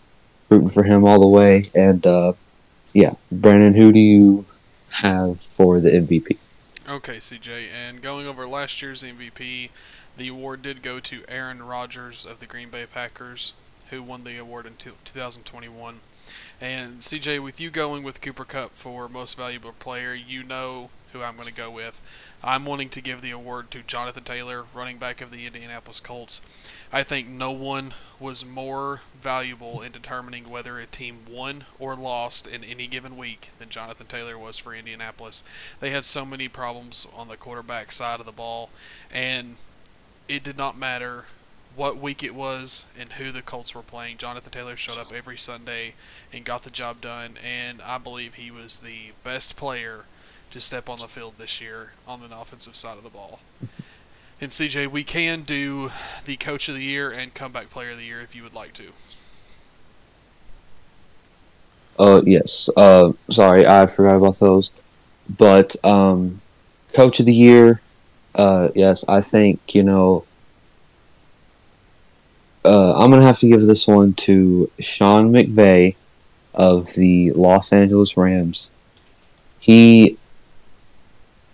rooting 0.49 0.69
for 0.69 0.85
him 0.85 1.05
all 1.05 1.19
the 1.19 1.26
way. 1.26 1.64
And 1.75 2.07
uh, 2.07 2.35
yeah, 2.93 3.14
Brandon, 3.33 3.75
who 3.75 3.90
do 3.90 3.99
you 3.99 4.45
have 4.90 5.40
for 5.40 5.81
the 5.81 5.90
MVP? 5.90 6.37
Okay, 6.88 7.17
CJ, 7.17 7.69
and 7.73 8.02
going 8.02 8.26
over 8.26 8.47
last 8.47 8.83
year's 8.83 9.02
MVP, 9.02 9.71
the 10.17 10.29
award 10.29 10.62
did 10.62 10.83
go 10.83 10.99
to 11.00 11.23
Aaron 11.29 11.62
Rodgers 11.62 12.26
of 12.26 12.40
the 12.40 12.47
Green 12.47 12.69
Bay 12.69 12.85
Packers, 12.85 13.52
who 13.90 14.02
won 14.02 14.25
the 14.25 14.37
award 14.38 14.67
in 14.67 14.75
2021. 14.76 16.00
And 16.61 17.00
CJ, 17.00 17.43
with 17.43 17.61
you 17.61 17.71
going 17.71 18.02
with 18.02 18.21
Cooper 18.21 18.45
Kupp 18.45 18.75
for 18.75 19.09
most 19.09 19.37
valuable 19.37 19.73
player, 19.73 20.14
you 20.14 20.43
know 20.43 20.90
who 21.12 21.23
I'm 21.23 21.35
going 21.35 21.47
to 21.47 21.55
go 21.55 21.71
with. 21.71 22.00
I'm 22.43 22.65
wanting 22.65 22.89
to 22.91 23.03
give 23.03 23.21
the 23.21 23.33
award 23.33 23.71
to 23.73 23.83
Jonathan 23.83 24.25
Taylor, 24.25 24.65
running 24.73 24.97
back 24.97 25.21
of 25.21 25.31
the 25.31 25.47
Indianapolis 25.47 26.01
Colts. 26.01 26.41
I 26.91 27.03
think 27.03 27.29
no 27.29 27.51
one 27.51 27.93
was 28.19 28.45
more 28.45 29.03
valuable 29.21 29.83
in 29.83 29.93
determining 29.93 30.49
whether 30.49 30.79
a 30.79 30.87
team 30.87 31.19
won 31.29 31.65
or 31.79 31.95
lost 31.95 32.47
in 32.47 32.65
any 32.65 32.87
given 32.87 33.19
week 33.19 33.51
than 33.59 33.69
Jonathan 33.69 34.07
Taylor 34.07 34.39
was 34.39 34.57
for 34.57 34.75
Indianapolis. 34.75 35.45
They 35.81 35.91
had 35.91 36.07
so 36.07 36.25
many 36.25 36.49
problems 36.49 37.07
on 37.15 37.29
the 37.29 37.37
quarterback 37.37 37.93
side 37.93 38.21
of 38.21 38.27
the 38.27 38.33
ball, 38.33 38.71
and 39.13 39.57
it 40.27 40.43
did 40.43 40.57
not 40.57 40.79
matter 40.79 41.27
what 41.77 41.99
week 41.99 42.23
it 42.23 42.35
was 42.35 42.87
and 42.99 43.13
who 43.13 43.31
the 43.31 43.43
Colts 43.43 43.75
were 43.75 43.83
playing. 43.83 44.17
Jonathan 44.17 44.51
Taylor 44.51 44.77
showed 44.77 44.99
up 44.99 45.13
every 45.13 45.37
Sunday 45.37 45.95
and 46.33 46.45
got 46.45 46.63
the 46.63 46.71
job 46.71 47.03
done, 47.03 47.37
and 47.45 47.83
I 47.83 47.99
believe 47.99 48.35
he 48.35 48.51
was 48.51 48.79
the 48.79 49.13
best 49.23 49.57
player 49.57 50.07
to 50.50 50.61
step 50.61 50.88
on 50.88 50.99
the 50.99 51.09
field 51.09 51.35
this 51.38 51.61
year 51.61 51.92
on 52.07 52.21
the 52.21 52.38
offensive 52.38 52.76
side 52.76 52.99
of 52.99 53.04
the 53.04 53.11
ball. 53.11 53.40
And 54.40 54.50
CJ, 54.50 54.88
we 54.88 55.04
can 55.04 55.42
do 55.42 55.90
the 56.25 56.37
coach 56.37 56.69
of 56.69 56.75
the 56.75 56.83
year 56.83 57.11
and 57.11 57.35
comeback 57.35 57.71
player 57.71 57.90
of 57.90 57.99
the 57.99 58.04
year 58.04 58.21
if 58.21 58.35
you 58.35 58.42
would 58.42 58.54
like 58.54 58.73
to. 58.75 58.92
Uh, 61.99 62.23
yes. 62.25 62.71
Uh, 62.75 63.12
sorry, 63.28 63.66
I 63.66 63.87
forgot 63.87 64.16
about 64.16 64.38
those. 64.38 64.73
But 65.37 65.76
um, 65.85 66.40
coach 66.95 67.21
of 67.21 67.26
the 67.26 67.35
year, 67.35 67.83
uh, 68.35 68.71
yes, 68.75 69.04
I 69.07 69.21
think 69.21 69.75
you 69.75 69.83
know. 69.83 70.25
Uh, 72.64 72.99
I'm 72.99 73.11
gonna 73.11 73.23
have 73.23 73.38
to 73.40 73.49
give 73.49 73.62
this 73.62 73.87
one 73.87 74.14
to 74.14 74.71
Sean 74.80 75.33
McVay 75.33 75.97
of 76.54 76.95
the 76.95 77.33
Los 77.33 77.73
Angeles 77.73 78.16
Rams. 78.16 78.71
He 79.59 80.19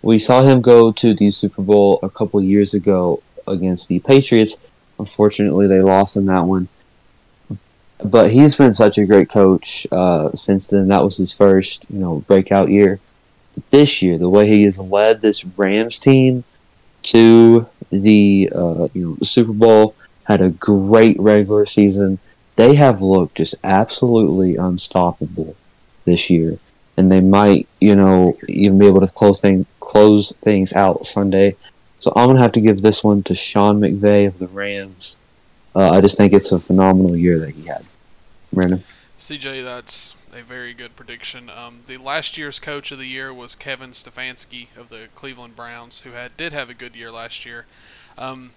we 0.06 0.20
saw 0.20 0.42
him 0.42 0.60
go 0.60 0.92
to 0.92 1.14
the 1.14 1.32
Super 1.32 1.62
Bowl 1.62 1.98
a 2.00 2.08
couple 2.08 2.40
years 2.40 2.75
ago 2.75 3.22
against 3.46 3.88
the 3.88 3.98
Patriots. 3.98 4.60
Unfortunately, 5.00 5.66
they 5.66 5.80
lost 5.80 6.16
in 6.16 6.26
that 6.26 6.44
one. 6.44 6.68
But 8.04 8.30
he's 8.30 8.54
been 8.54 8.75
such 8.75 8.98
a 8.98 9.06
great 9.06 9.28
coach 9.28 9.84
uh, 9.90 10.30
since 10.32 10.68
then. 10.68 10.88
That 10.88 11.02
was 11.02 11.16
his 11.16 11.32
first, 11.32 11.86
you 11.90 11.98
know, 11.98 12.20
breakout 12.28 12.68
year. 12.68 13.00
This 13.70 14.00
year, 14.00 14.16
the 14.16 14.28
way 14.28 14.46
he 14.46 14.62
has 14.62 14.78
led 14.92 15.20
this 15.20 15.44
Rams 15.44 15.98
team 15.98 16.44
to 17.02 17.68
the 17.90 18.50
uh, 18.54 18.88
you 18.92 19.08
know 19.08 19.14
the 19.14 19.25
Super 19.25 19.52
Bowl, 19.52 19.96
had 20.25 20.40
a 20.40 20.50
great 20.50 21.18
regular 21.18 21.66
season. 21.66 22.18
They 22.56 22.75
have 22.75 23.00
looked 23.00 23.36
just 23.36 23.54
absolutely 23.64 24.56
unstoppable 24.56 25.56
this 26.04 26.28
year, 26.28 26.58
and 26.96 27.10
they 27.10 27.20
might, 27.20 27.66
you 27.80 27.96
know, 27.96 28.36
even 28.48 28.78
be 28.78 28.86
able 28.86 29.00
to 29.00 29.12
close 29.12 29.40
things 29.40 29.66
close 29.96 30.32
things 30.42 30.74
out 30.74 31.06
Sunday. 31.06 31.56
So 32.00 32.12
I'm 32.14 32.28
gonna 32.28 32.42
have 32.42 32.52
to 32.52 32.60
give 32.60 32.82
this 32.82 33.02
one 33.02 33.22
to 33.22 33.34
Sean 33.34 33.80
McVay 33.80 34.26
of 34.26 34.38
the 34.38 34.46
Rams. 34.46 35.16
Uh, 35.74 35.88
I 35.90 36.02
just 36.02 36.18
think 36.18 36.34
it's 36.34 36.52
a 36.52 36.60
phenomenal 36.60 37.16
year 37.16 37.38
that 37.38 37.54
he 37.54 37.66
had. 37.66 37.82
Brandon. 38.52 38.84
CJ, 39.18 39.64
that's 39.64 40.14
a 40.34 40.42
very 40.42 40.74
good 40.74 40.96
prediction. 40.96 41.48
Um, 41.48 41.80
the 41.86 41.96
last 41.96 42.36
year's 42.36 42.58
coach 42.58 42.92
of 42.92 42.98
the 42.98 43.06
year 43.06 43.32
was 43.32 43.54
Kevin 43.54 43.92
Stefanski 43.92 44.68
of 44.76 44.90
the 44.90 45.08
Cleveland 45.14 45.56
Browns, 45.56 46.00
who 46.00 46.10
had 46.10 46.36
did 46.36 46.52
have 46.52 46.68
a 46.68 46.74
good 46.74 46.94
year 46.94 47.10
last 47.10 47.46
year. 47.46 47.64
Um, 48.18 48.50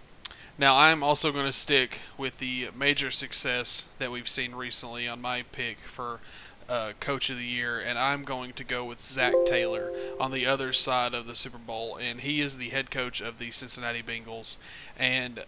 now 0.57 0.75
I'm 0.75 1.03
also 1.03 1.31
going 1.31 1.45
to 1.45 1.53
stick 1.53 1.99
with 2.17 2.39
the 2.39 2.67
major 2.75 3.11
success 3.11 3.85
that 3.97 4.11
we've 4.11 4.27
seen 4.27 4.55
recently 4.55 5.07
on 5.07 5.21
my 5.21 5.43
pick 5.53 5.77
for 5.85 6.19
uh, 6.69 6.93
coach 6.99 7.29
of 7.29 7.37
the 7.37 7.45
year, 7.45 7.79
and 7.79 7.97
I'm 7.97 8.23
going 8.23 8.53
to 8.53 8.63
go 8.63 8.85
with 8.85 9.03
Zac 9.03 9.33
Taylor 9.45 9.91
on 10.19 10.31
the 10.31 10.45
other 10.45 10.71
side 10.71 11.13
of 11.13 11.25
the 11.25 11.35
Super 11.35 11.57
Bowl, 11.57 11.97
and 11.97 12.21
he 12.21 12.41
is 12.41 12.57
the 12.57 12.69
head 12.69 12.91
coach 12.91 13.21
of 13.21 13.39
the 13.39 13.49
Cincinnati 13.51 14.03
Bengals. 14.03 14.57
And 14.97 15.45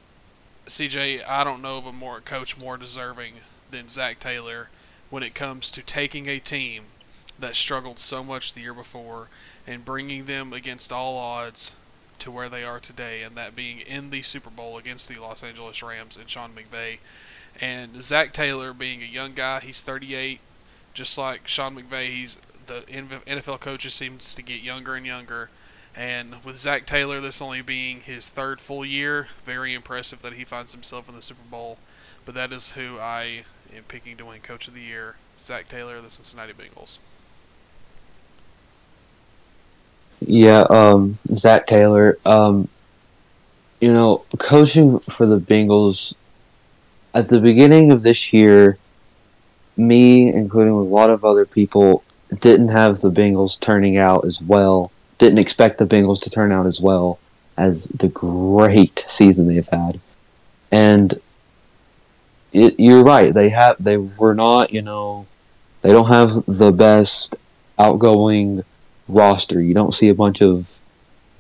CJ, 0.68 1.28
I 1.28 1.44
don't 1.44 1.62
know 1.62 1.78
of 1.78 1.86
a 1.86 1.94
more 1.94 2.20
coach 2.22 2.62
more 2.64 2.76
deserving 2.76 3.36
than 3.70 3.88
Zac 3.88 4.20
Taylor 4.20 4.70
when 5.10 5.22
it 5.22 5.36
comes 5.36 5.70
to 5.72 5.84
taking 5.84 6.28
a 6.28 6.40
team 6.40 6.86
that 7.38 7.56
struggled 7.56 8.00
so 8.00 8.24
much 8.24 8.54
the 8.54 8.62
year 8.62 8.74
before 8.74 9.28
and 9.68 9.86
bringing 9.86 10.26
them 10.26 10.54
against 10.54 10.92
all 10.92 11.18
odds 11.18 11.76
to 12.20 12.32
where 12.32 12.50
they 12.50 12.64
are 12.64 12.80
today, 12.80 13.22
and 13.22 13.36
that 13.36 13.56
being 13.56 13.80
in 13.80 14.10
the 14.10 14.22
Super 14.22 14.50
Bowl 14.50 14.78
against 14.78 15.08
the 15.08 15.20
Los 15.20 15.44
Angeles 15.44 15.84
Rams 15.84 16.18
and 16.18 16.30
Sean 16.30 16.52
McVay. 16.54 16.98
And 17.60 18.02
Zac 18.04 18.32
Taylor 18.34 18.74
being 18.74 19.04
a 19.04 19.08
young 19.08 19.34
guy, 19.34 19.60
he's 19.60 19.82
38 19.82 20.40
just 20.94 21.18
like 21.18 21.48
Sean 21.48 21.76
McVay, 21.76 22.10
he's 22.12 22.38
the 22.68 22.82
NFL 22.82 23.60
coaches 23.60 23.94
seems 23.94 24.34
to 24.36 24.42
get 24.42 24.62
younger 24.62 24.96
and 24.96 25.06
younger. 25.06 25.50
And 25.96 26.44
with 26.44 26.58
Zac 26.58 26.86
Taylor, 26.86 27.20
this 27.20 27.42
only 27.42 27.62
being 27.62 28.02
his 28.02 28.30
third 28.30 28.62
full 28.62 28.86
year, 28.86 29.28
very 29.46 29.74
impressive 29.74 30.22
that 30.22 30.34
he 30.34 30.46
finds 30.46 30.72
himself 30.72 31.10
in 31.10 31.16
the 31.16 31.22
Super 31.22 31.48
Bowl. 31.50 31.78
But 32.26 32.36
that 32.36 32.54
is 32.54 32.74
who 32.74 32.98
I 32.98 33.44
am 33.76 33.84
picking 33.88 34.16
to 34.18 34.26
win 34.26 34.42
Coach 34.42 34.68
of 34.68 34.74
the 34.74 34.82
Year, 34.82 35.16
Zac 35.38 35.68
Taylor 35.68 35.98
of 35.98 36.04
the 36.04 36.12
Cincinnati 36.12 36.54
Bengals. 36.54 37.00
Yeah, 40.22 40.66
um, 40.70 41.18
Zac 41.34 41.68
Taylor. 41.68 42.18
Um, 42.26 42.70
you 43.82 43.92
know, 43.92 44.24
coaching 44.38 45.00
for 45.00 45.26
the 45.26 45.40
Bengals 45.40 46.16
at 47.14 47.28
the 47.28 47.40
beginning 47.40 47.92
of 47.92 48.04
this 48.04 48.32
year, 48.32 48.78
me, 49.78 50.32
including 50.32 50.74
a 50.74 50.82
lot 50.82 51.10
of 51.10 51.24
other 51.24 51.46
people, 51.46 52.04
didn't 52.40 52.70
have 52.70 53.02
the 53.02 53.12
Bengals 53.12 53.60
turning 53.60 53.98
out 53.98 54.26
as 54.26 54.42
well. 54.42 54.92
Didn't 55.18 55.40
expect 55.40 55.78
the 55.78 55.86
Bengals 55.86 56.22
to 56.22 56.30
turn 56.30 56.52
out 56.52 56.66
as 56.66 56.80
well 56.80 57.20
as 57.58 57.86
the 57.86 58.08
great 58.08 59.06
season 59.08 59.48
they've 59.48 59.68
had. 59.68 60.00
And 60.72 61.20
it, 62.54 62.80
you're 62.80 63.04
right. 63.04 63.34
They 63.34 63.50
have. 63.50 63.76
They 63.80 63.98
were 63.98 64.34
not. 64.34 64.74
You 64.74 64.82
know, 64.82 65.28
they 65.82 65.92
don't 65.92 66.08
have 66.08 66.46
the 66.48 66.72
best 66.72 67.36
outgoing 67.78 68.64
roster. 69.08 69.62
You 69.62 69.74
don't 69.74 69.94
see 69.94 70.10
a 70.10 70.16
bunch 70.16 70.42
of 70.42 70.80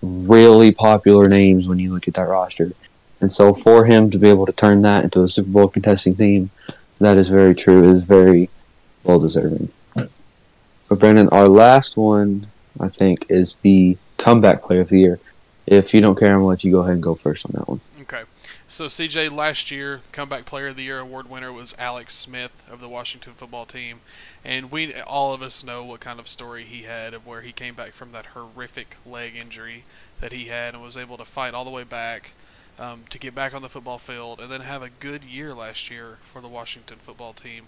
really 0.02 0.72
popular 0.72 1.26
names 1.26 1.68
when 1.68 1.80
you 1.80 1.94
look 1.94 2.08
at 2.08 2.16
that 2.16 2.28
roster. 2.28 2.72
And 3.20 3.32
so 3.32 3.54
for 3.54 3.86
him 3.86 4.10
to 4.10 4.18
be 4.18 4.30
able 4.30 4.48
to 4.48 4.52
turn 4.52 4.82
that 4.82 5.04
into 5.04 5.24
a 5.24 5.30
Super 5.30 5.50
Bowl 5.50 5.68
contesting 5.68 6.16
team 6.16 6.50
that 7.02 7.18
is 7.18 7.28
very 7.28 7.56
true. 7.56 7.90
It 7.90 7.92
is 7.92 8.04
very 8.04 8.50
well 9.04 9.20
deserving. 9.20 9.70
But 9.94 11.00
Brandon, 11.00 11.30
our 11.30 11.48
last 11.48 11.96
one, 11.96 12.48
I 12.80 12.90
think, 12.90 13.26
is 13.30 13.56
the 13.58 13.98
comeback 14.18 14.62
player 14.62 14.82
of 14.82 14.90
the 14.90 15.00
year. 15.00 15.20
If 15.66 15.94
you 15.94 16.02
don't 16.02 16.20
care, 16.20 16.30
I'm 16.30 16.40
gonna 16.40 16.48
let 16.48 16.64
you 16.64 16.72
go 16.72 16.80
ahead 16.80 16.96
and 16.96 17.04
go 17.04 17.16
first 17.16 17.46
on 17.46 17.54
that 17.54 17.68
one. 17.68 17.80
Okay. 18.02 18.24
So 18.68 18.88
CJ, 18.88 19.32
last 19.32 19.72
year, 19.72 20.02
comeback 20.12 20.46
player 20.46 20.68
of 20.68 20.76
the 20.76 20.84
year 20.84 21.00
award 21.00 21.30
winner 21.30 21.52
was 21.52 21.76
Alex 21.78 22.16
Smith 22.16 22.52
of 22.70 22.82
the 22.82 22.90
Washington 22.90 23.34
football 23.34 23.66
team, 23.66 24.02
and 24.44 24.72
we 24.72 24.94
all 24.94 25.34
of 25.34 25.42
us 25.42 25.64
know 25.64 25.84
what 25.84 26.00
kind 26.02 26.20
of 26.20 26.28
story 26.28 26.64
he 26.64 26.84
had 26.84 27.14
of 27.14 27.26
where 27.26 27.42
he 27.42 27.52
came 27.52 27.74
back 27.74 27.94
from 27.94 28.12
that 28.12 28.28
horrific 28.28 28.98
leg 29.06 29.36
injury 29.36 29.86
that 30.20 30.32
he 30.32 30.46
had 30.46 30.74
and 30.74 30.84
was 30.84 30.98
able 30.98 31.18
to 31.18 31.26
fight 31.26 31.54
all 31.54 31.64
the 31.66 31.72
way 31.72 31.84
back 31.84 32.32
um, 32.82 33.04
to 33.12 33.20
get 33.20 33.36
back 33.36 33.54
on 33.54 33.62
the 33.62 33.70
football 33.70 34.00
field 34.00 34.40
and 34.40 34.52
then 34.52 34.62
have 34.62 34.82
a 34.82 34.90
good 34.90 35.24
year 35.24 35.54
last 35.54 35.92
year 35.92 36.18
for 36.34 36.42
the 36.42 36.48
Washington 36.48 36.98
football 37.00 37.32
team. 37.32 37.68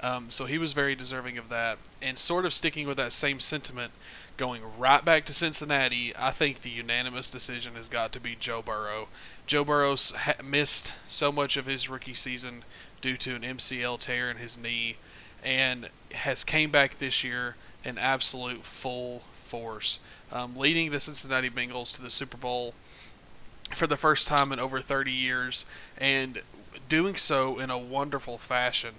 Um, 0.00 0.30
so 0.30 0.46
he 0.46 0.56
was 0.56 0.72
very 0.72 0.94
deserving 0.94 1.36
of 1.36 1.50
that. 1.50 1.78
And 2.00 2.18
sort 2.18 2.46
of 2.46 2.54
sticking 2.54 2.86
with 2.86 2.96
that 2.96 3.12
same 3.12 3.38
sentiment, 3.38 3.92
going 4.38 4.62
right 4.78 5.04
back 5.04 5.26
to 5.26 5.34
Cincinnati, 5.34 6.14
I 6.18 6.30
think 6.30 6.62
the 6.62 6.70
unanimous 6.70 7.30
decision 7.30 7.74
has 7.74 7.88
got 7.88 8.12
to 8.12 8.20
be 8.20 8.34
Joe 8.34 8.62
Burrow. 8.62 9.08
Joe 9.46 9.64
Burrow 9.64 9.96
ha- 9.96 10.42
missed 10.42 10.94
so 11.06 11.30
much 11.30 11.58
of 11.58 11.66
his 11.66 11.90
rookie 11.90 12.14
season 12.14 12.64
due 13.02 13.18
to 13.18 13.34
an 13.34 13.42
MCL 13.42 14.00
tear 14.00 14.30
in 14.30 14.38
his 14.38 14.58
knee 14.58 14.96
and 15.44 15.90
has 16.12 16.44
came 16.44 16.70
back 16.70 16.98
this 16.98 17.22
year 17.22 17.56
in 17.84 17.98
absolute 17.98 18.64
full 18.64 19.22
force, 19.44 20.00
um, 20.32 20.56
leading 20.56 20.90
the 20.90 21.00
Cincinnati 21.00 21.50
Bengals 21.50 21.94
to 21.94 22.02
the 22.02 22.10
Super 22.10 22.38
Bowl 22.38 22.74
for 23.74 23.86
the 23.86 23.96
first 23.96 24.28
time 24.28 24.52
in 24.52 24.58
over 24.58 24.80
30 24.80 25.10
years 25.12 25.66
and 25.98 26.42
doing 26.88 27.16
so 27.16 27.58
in 27.58 27.70
a 27.70 27.78
wonderful 27.78 28.38
fashion. 28.38 28.94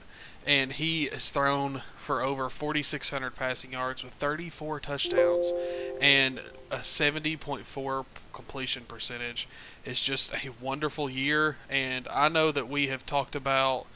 And 0.45 0.73
he 0.73 1.05
has 1.07 1.29
thrown 1.29 1.81
for 1.97 2.21
over 2.21 2.49
4,600 2.49 3.35
passing 3.35 3.73
yards 3.73 4.03
with 4.03 4.13
34 4.13 4.79
touchdowns 4.79 5.51
and 5.99 6.39
a 6.71 6.77
70.4 6.77 8.05
completion 8.31 8.83
percentage. 8.87 9.47
It's 9.83 10.03
just 10.03 10.33
a 10.33 10.51
wonderful 10.61 11.09
year. 11.09 11.57
And 11.69 12.07
I 12.09 12.29
know 12.29 12.51
that 12.51 12.69
we 12.69 12.87
have 12.87 13.05
talked 13.05 13.35
about 13.35 13.87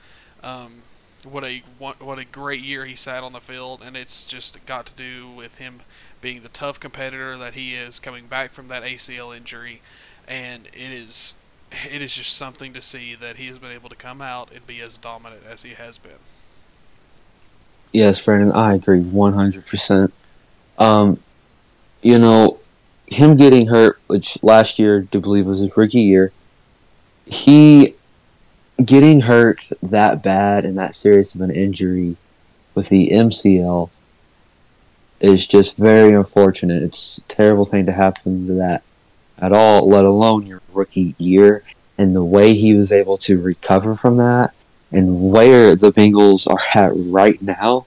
um, 0.43 0.81
what 1.23 1.43
a 1.43 1.63
what 1.77 2.17
a 2.17 2.25
great 2.25 2.61
year 2.61 2.85
he 2.85 2.95
sat 2.95 3.23
on 3.23 3.33
the 3.33 3.39
field, 3.39 3.81
and 3.83 3.95
it's 3.95 4.23
just 4.25 4.65
got 4.65 4.87
to 4.87 4.93
do 4.93 5.29
with 5.29 5.57
him 5.57 5.81
being 6.19 6.41
the 6.41 6.49
tough 6.49 6.79
competitor 6.79 7.37
that 7.37 7.53
he 7.53 7.75
is, 7.75 7.99
coming 7.99 8.27
back 8.27 8.53
from 8.53 8.67
that 8.69 8.83
ACL 8.83 9.35
injury, 9.35 9.81
and 10.27 10.67
it 10.67 10.91
is 10.91 11.35
it 11.89 12.01
is 12.01 12.13
just 12.15 12.35
something 12.35 12.73
to 12.73 12.81
see 12.81 13.15
that 13.15 13.37
he 13.37 13.47
has 13.47 13.57
been 13.57 13.71
able 13.71 13.89
to 13.89 13.95
come 13.95 14.21
out 14.21 14.51
and 14.53 14.65
be 14.67 14.81
as 14.81 14.97
dominant 14.97 15.43
as 15.49 15.63
he 15.63 15.71
has 15.71 15.97
been. 15.97 16.19
Yes, 17.93 18.21
Brandon, 18.21 18.51
I 18.51 18.75
agree 18.75 19.01
100%. 19.01 20.11
Um, 20.77 21.19
you 22.01 22.17
know, 22.17 22.59
him 23.07 23.35
getting 23.35 23.67
hurt, 23.67 23.99
which 24.07 24.41
last 24.43 24.79
year, 24.79 25.07
I 25.13 25.17
believe, 25.17 25.45
was 25.45 25.59
his 25.59 25.75
rookie 25.75 26.01
year, 26.01 26.31
he 27.25 27.95
getting 28.83 29.21
hurt 29.21 29.69
that 29.83 30.23
bad 30.23 30.65
and 30.65 30.77
that 30.77 30.95
serious 30.95 31.35
of 31.35 31.41
an 31.41 31.51
injury 31.51 32.15
with 32.73 32.89
the 32.89 33.09
MCL 33.09 33.89
is 35.19 35.45
just 35.45 35.77
very 35.77 36.13
unfortunate. 36.13 36.81
It's 36.81 37.19
a 37.19 37.21
terrible 37.23 37.65
thing 37.65 37.85
to 37.85 37.91
happen 37.91 38.47
to 38.47 38.53
that 38.53 38.83
at 39.41 39.51
all, 39.51 39.89
let 39.89 40.05
alone 40.05 40.45
your 40.45 40.61
rookie 40.73 41.15
year. 41.17 41.63
And 41.97 42.15
the 42.15 42.23
way 42.23 42.55
he 42.55 42.73
was 42.73 42.91
able 42.91 43.17
to 43.19 43.39
recover 43.39 43.95
from 43.95 44.17
that 44.17 44.53
and 44.91 45.31
where 45.31 45.75
the 45.75 45.91
Bengals 45.91 46.47
are 46.49 46.59
at 46.73 46.91
right 46.95 47.41
now, 47.41 47.85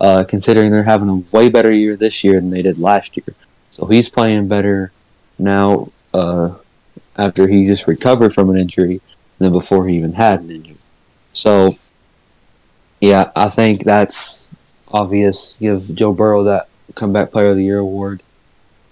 uh, 0.00 0.24
considering 0.24 0.70
they're 0.70 0.84
having 0.84 1.08
a 1.08 1.16
way 1.32 1.48
better 1.48 1.72
year 1.72 1.96
this 1.96 2.24
year 2.24 2.40
than 2.40 2.50
they 2.50 2.62
did 2.62 2.78
last 2.78 3.16
year. 3.16 3.34
So 3.70 3.86
he's 3.86 4.08
playing 4.08 4.48
better 4.48 4.92
now 5.38 5.90
uh, 6.12 6.56
after 7.16 7.48
he 7.48 7.66
just 7.66 7.86
recovered 7.86 8.32
from 8.34 8.50
an 8.50 8.56
injury 8.56 9.00
than 9.38 9.52
before 9.52 9.86
he 9.86 9.96
even 9.96 10.14
had 10.14 10.40
an 10.40 10.50
injury. 10.50 10.76
So, 11.32 11.78
yeah, 13.00 13.30
I 13.34 13.48
think 13.48 13.84
that's 13.84 14.46
obvious. 14.88 15.56
Give 15.58 15.94
Joe 15.94 16.12
Burrow 16.12 16.44
that 16.44 16.68
comeback 16.94 17.30
player 17.30 17.50
of 17.50 17.56
the 17.56 17.64
year 17.64 17.78
award, 17.78 18.22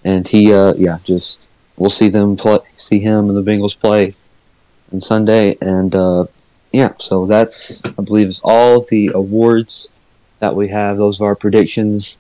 and 0.05 0.27
he, 0.27 0.53
uh, 0.53 0.75
yeah, 0.75 0.99
just 1.05 1.47
we'll 1.81 1.91
see 1.91 2.11
them 2.11 2.37
play, 2.37 2.59
see 2.77 3.01
him 3.01 3.31
and 3.31 3.37
the 3.37 3.51
Bengals 3.51 3.77
play 3.77 4.13
on 4.93 5.01
Sunday, 5.01 5.57
and 5.61 5.95
uh, 5.95 6.27
yeah, 6.71 6.93
so 6.99 7.27
that's 7.27 7.85
I 7.85 8.03
believe 8.03 8.29
is 8.29 8.41
all 8.45 8.79
of 8.79 8.89
the 8.89 9.11
awards 9.13 9.91
that 10.39 10.55
we 10.55 10.69
have. 10.69 10.99
Those 10.99 11.21
are 11.21 11.31
our 11.31 11.35
predictions, 11.35 12.19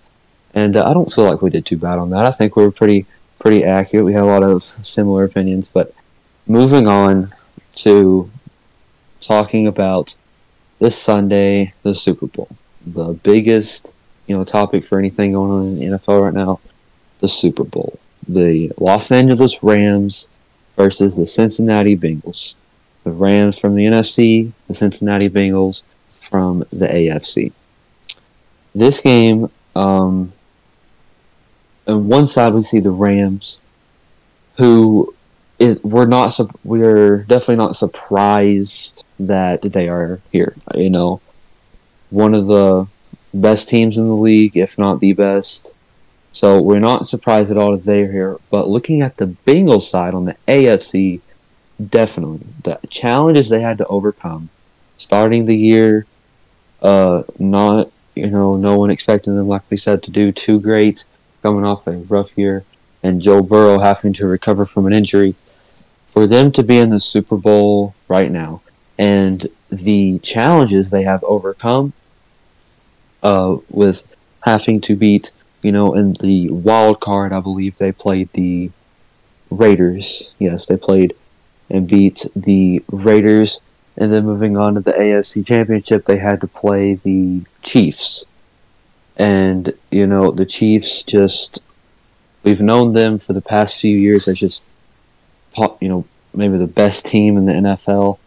and 0.54 0.76
uh, 0.76 0.88
I 0.88 0.94
don't 0.94 1.12
feel 1.12 1.26
like 1.26 1.42
we 1.42 1.50
did 1.50 1.66
too 1.66 1.76
bad 1.76 1.98
on 1.98 2.10
that. 2.10 2.24
I 2.24 2.32
think 2.32 2.56
we 2.56 2.64
were 2.64 2.72
pretty 2.72 3.06
pretty 3.38 3.62
accurate. 3.62 4.04
We 4.04 4.14
had 4.14 4.22
a 4.22 4.26
lot 4.26 4.42
of 4.42 4.62
similar 4.82 5.24
opinions, 5.24 5.68
but 5.68 5.94
moving 6.46 6.88
on 6.88 7.28
to 7.76 8.30
talking 9.20 9.66
about 9.66 10.16
this 10.78 10.96
Sunday, 10.96 11.74
the 11.82 11.94
Super 11.94 12.26
Bowl, 12.26 12.48
the 12.84 13.12
biggest 13.12 13.92
you 14.26 14.34
know 14.34 14.44
topic 14.44 14.84
for 14.84 14.98
anything 14.98 15.32
going 15.32 15.52
on 15.52 15.66
in 15.66 15.76
the 15.76 15.98
NFL 15.98 16.24
right 16.24 16.34
now, 16.34 16.60
the 17.20 17.28
Super 17.28 17.64
Bowl, 17.64 17.98
the 18.34 18.72
Los 18.78 19.10
Angeles 19.10 19.62
Rams 19.62 20.28
versus 20.76 21.16
the 21.16 21.26
Cincinnati 21.26 21.96
Bengals, 21.96 22.54
the 23.04 23.12
Rams 23.12 23.58
from 23.58 23.74
the 23.74 23.84
NFC, 23.84 24.52
the 24.68 24.74
Cincinnati 24.74 25.28
Bengals 25.28 25.82
from 26.08 26.60
the 26.70 26.86
AFC. 26.86 27.52
This 28.74 29.00
game, 29.00 29.48
um, 29.74 30.32
on 31.86 32.08
one 32.08 32.26
side 32.26 32.54
we 32.54 32.62
see 32.62 32.80
the 32.80 32.90
Rams, 32.90 33.58
who 34.56 35.14
we're 35.82 36.06
not 36.06 36.38
we're 36.64 37.18
definitely 37.24 37.56
not 37.56 37.76
surprised 37.76 39.04
that 39.18 39.62
they 39.62 39.88
are 39.88 40.20
here. 40.32 40.54
You 40.74 40.90
know, 40.90 41.20
one 42.10 42.34
of 42.34 42.46
the 42.46 42.86
best 43.34 43.68
teams 43.68 43.98
in 43.98 44.08
the 44.08 44.14
league, 44.14 44.56
if 44.56 44.78
not 44.78 45.00
the 45.00 45.12
best. 45.12 45.72
So 46.32 46.60
we're 46.60 46.78
not 46.78 47.08
surprised 47.08 47.50
at 47.50 47.56
all 47.56 47.72
that 47.72 47.84
they're 47.84 48.10
here. 48.10 48.38
But 48.50 48.68
looking 48.68 49.02
at 49.02 49.16
the 49.16 49.34
Bengals 49.46 49.82
side 49.82 50.14
on 50.14 50.26
the 50.26 50.36
AFC, 50.46 51.20
definitely 51.88 52.46
the 52.62 52.78
challenges 52.88 53.48
they 53.48 53.60
had 53.60 53.78
to 53.78 53.86
overcome, 53.86 54.48
starting 54.96 55.46
the 55.46 55.56
year, 55.56 56.06
uh, 56.82 57.24
not 57.38 57.90
you 58.14 58.28
know 58.28 58.52
no 58.52 58.78
one 58.78 58.90
expecting 58.90 59.36
them 59.36 59.48
like 59.48 59.62
we 59.70 59.76
said 59.76 60.02
to 60.02 60.10
do 60.10 60.32
too 60.32 60.60
great, 60.60 61.04
coming 61.42 61.64
off 61.64 61.86
a 61.86 61.92
rough 61.92 62.36
year 62.36 62.64
and 63.02 63.22
Joe 63.22 63.42
Burrow 63.42 63.78
having 63.78 64.12
to 64.14 64.26
recover 64.26 64.66
from 64.66 64.86
an 64.86 64.92
injury, 64.92 65.34
for 66.06 66.26
them 66.26 66.52
to 66.52 66.62
be 66.62 66.78
in 66.78 66.90
the 66.90 67.00
Super 67.00 67.36
Bowl 67.36 67.94
right 68.08 68.30
now 68.30 68.60
and 68.98 69.46
the 69.70 70.18
challenges 70.18 70.90
they 70.90 71.04
have 71.04 71.24
overcome 71.24 71.92
uh, 73.22 73.56
with 73.70 74.14
having 74.44 74.80
to 74.82 74.96
beat, 74.96 75.30
you 75.62 75.72
know, 75.72 75.94
in 75.94 76.14
the 76.14 76.50
wild 76.50 77.00
card, 77.00 77.32
I 77.32 77.40
believe 77.40 77.76
they 77.76 77.92
played 77.92 78.32
the 78.32 78.70
Raiders. 79.50 80.32
Yes, 80.38 80.66
they 80.66 80.76
played 80.76 81.14
and 81.68 81.88
beat 81.88 82.26
the 82.34 82.82
Raiders. 82.90 83.62
And 83.96 84.12
then 84.12 84.24
moving 84.24 84.56
on 84.56 84.74
to 84.74 84.80
the 84.80 84.92
AFC 84.92 85.46
Championship, 85.46 86.04
they 86.04 86.18
had 86.18 86.40
to 86.40 86.46
play 86.46 86.94
the 86.94 87.42
Chiefs. 87.62 88.24
And, 89.16 89.74
you 89.90 90.06
know, 90.06 90.30
the 90.30 90.46
Chiefs 90.46 91.02
just 91.02 91.62
we've 92.42 92.60
known 92.60 92.94
them 92.94 93.18
for 93.18 93.32
the 93.32 93.42
past 93.42 93.78
few 93.78 93.96
years 93.96 94.26
as 94.28 94.38
just, 94.38 94.64
you 95.80 95.88
know, 95.88 96.06
maybe 96.32 96.56
the 96.56 96.66
best 96.66 97.06
team 97.06 97.36
in 97.36 97.46
the 97.46 97.52
NFL. 97.52 98.18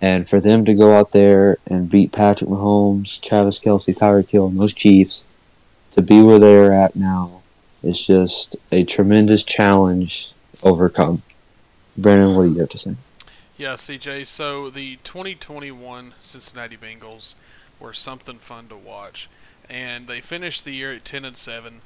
And 0.00 0.28
for 0.28 0.40
them 0.40 0.64
to 0.64 0.74
go 0.74 0.94
out 0.94 1.10
there 1.10 1.58
and 1.66 1.90
beat 1.90 2.12
Patrick 2.12 2.48
Mahomes, 2.48 3.20
Travis 3.20 3.58
Kelce, 3.58 3.94
Tyreek 3.94 4.30
Hill, 4.30 4.46
and 4.46 4.58
those 4.58 4.72
Chiefs 4.72 5.26
to 5.92 6.02
be 6.02 6.22
where 6.22 6.38
they're 6.38 6.72
at 6.72 6.96
now 6.96 7.42
is 7.82 8.00
just 8.06 8.56
a 8.70 8.84
tremendous 8.84 9.44
challenge 9.44 10.32
overcome. 10.62 11.22
Brandon, 11.96 12.36
what 12.36 12.44
do 12.44 12.52
you 12.52 12.60
have 12.60 12.68
to 12.70 12.78
say? 12.78 12.94
Yeah, 13.56 13.74
CJ. 13.74 14.26
So 14.26 14.70
the 14.70 14.96
2021 15.04 16.14
Cincinnati 16.20 16.76
Bengals 16.76 17.34
were 17.78 17.92
something 17.92 18.38
fun 18.38 18.68
to 18.68 18.76
watch, 18.76 19.28
and 19.68 20.06
they 20.06 20.20
finished 20.20 20.64
the 20.64 20.72
year 20.72 20.92
at 20.92 21.04
10 21.04 21.24
and 21.24 21.36
7 21.36 21.80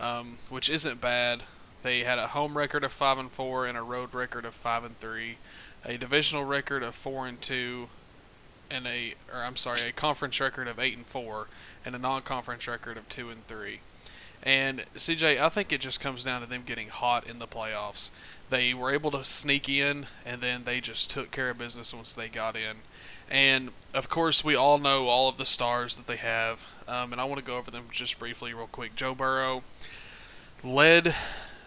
um, 0.00 0.38
which 0.48 0.68
isn't 0.68 1.00
bad. 1.00 1.42
They 1.82 2.00
had 2.00 2.18
a 2.18 2.28
home 2.28 2.56
record 2.56 2.82
of 2.82 2.92
five 2.92 3.18
and 3.18 3.30
four 3.30 3.66
and 3.66 3.76
a 3.76 3.82
road 3.82 4.14
record 4.14 4.44
of 4.44 4.54
five 4.54 4.82
and 4.82 4.98
three, 4.98 5.36
a 5.84 5.96
divisional 5.96 6.44
record 6.44 6.82
of 6.82 6.94
four 6.94 7.26
and 7.26 7.40
two, 7.40 7.88
and 8.70 8.86
a 8.86 9.14
or 9.32 9.40
I'm 9.40 9.56
sorry, 9.56 9.80
a 9.88 9.92
conference 9.92 10.40
record 10.40 10.68
of 10.68 10.78
eight 10.78 10.96
and 10.96 11.06
four, 11.06 11.48
and 11.84 11.94
a 11.94 11.98
non-conference 11.98 12.66
record 12.66 12.96
of 12.96 13.08
two 13.08 13.30
and 13.30 13.46
three. 13.46 13.80
And 14.42 14.86
CJ, 14.96 15.40
I 15.40 15.48
think 15.50 15.72
it 15.72 15.80
just 15.80 16.00
comes 16.00 16.24
down 16.24 16.40
to 16.40 16.46
them 16.46 16.62
getting 16.64 16.88
hot 16.88 17.28
in 17.28 17.38
the 17.38 17.46
playoffs. 17.46 18.08
They 18.48 18.72
were 18.72 18.92
able 18.92 19.10
to 19.10 19.22
sneak 19.22 19.68
in, 19.68 20.06
and 20.24 20.40
then 20.40 20.64
they 20.64 20.80
just 20.80 21.10
took 21.10 21.30
care 21.30 21.50
of 21.50 21.58
business 21.58 21.92
once 21.92 22.12
they 22.12 22.28
got 22.28 22.56
in. 22.56 22.78
And 23.30 23.70
of 23.94 24.08
course, 24.08 24.42
we 24.42 24.56
all 24.56 24.78
know 24.78 25.06
all 25.06 25.28
of 25.28 25.36
the 25.36 25.46
stars 25.46 25.96
that 25.96 26.06
they 26.06 26.16
have, 26.16 26.64
um, 26.88 27.12
and 27.12 27.20
I 27.20 27.24
want 27.24 27.38
to 27.38 27.46
go 27.46 27.58
over 27.58 27.70
them 27.70 27.84
just 27.92 28.18
briefly, 28.18 28.52
real 28.52 28.66
quick. 28.66 28.96
Joe 28.96 29.14
Burrow 29.14 29.62
led 30.64 31.14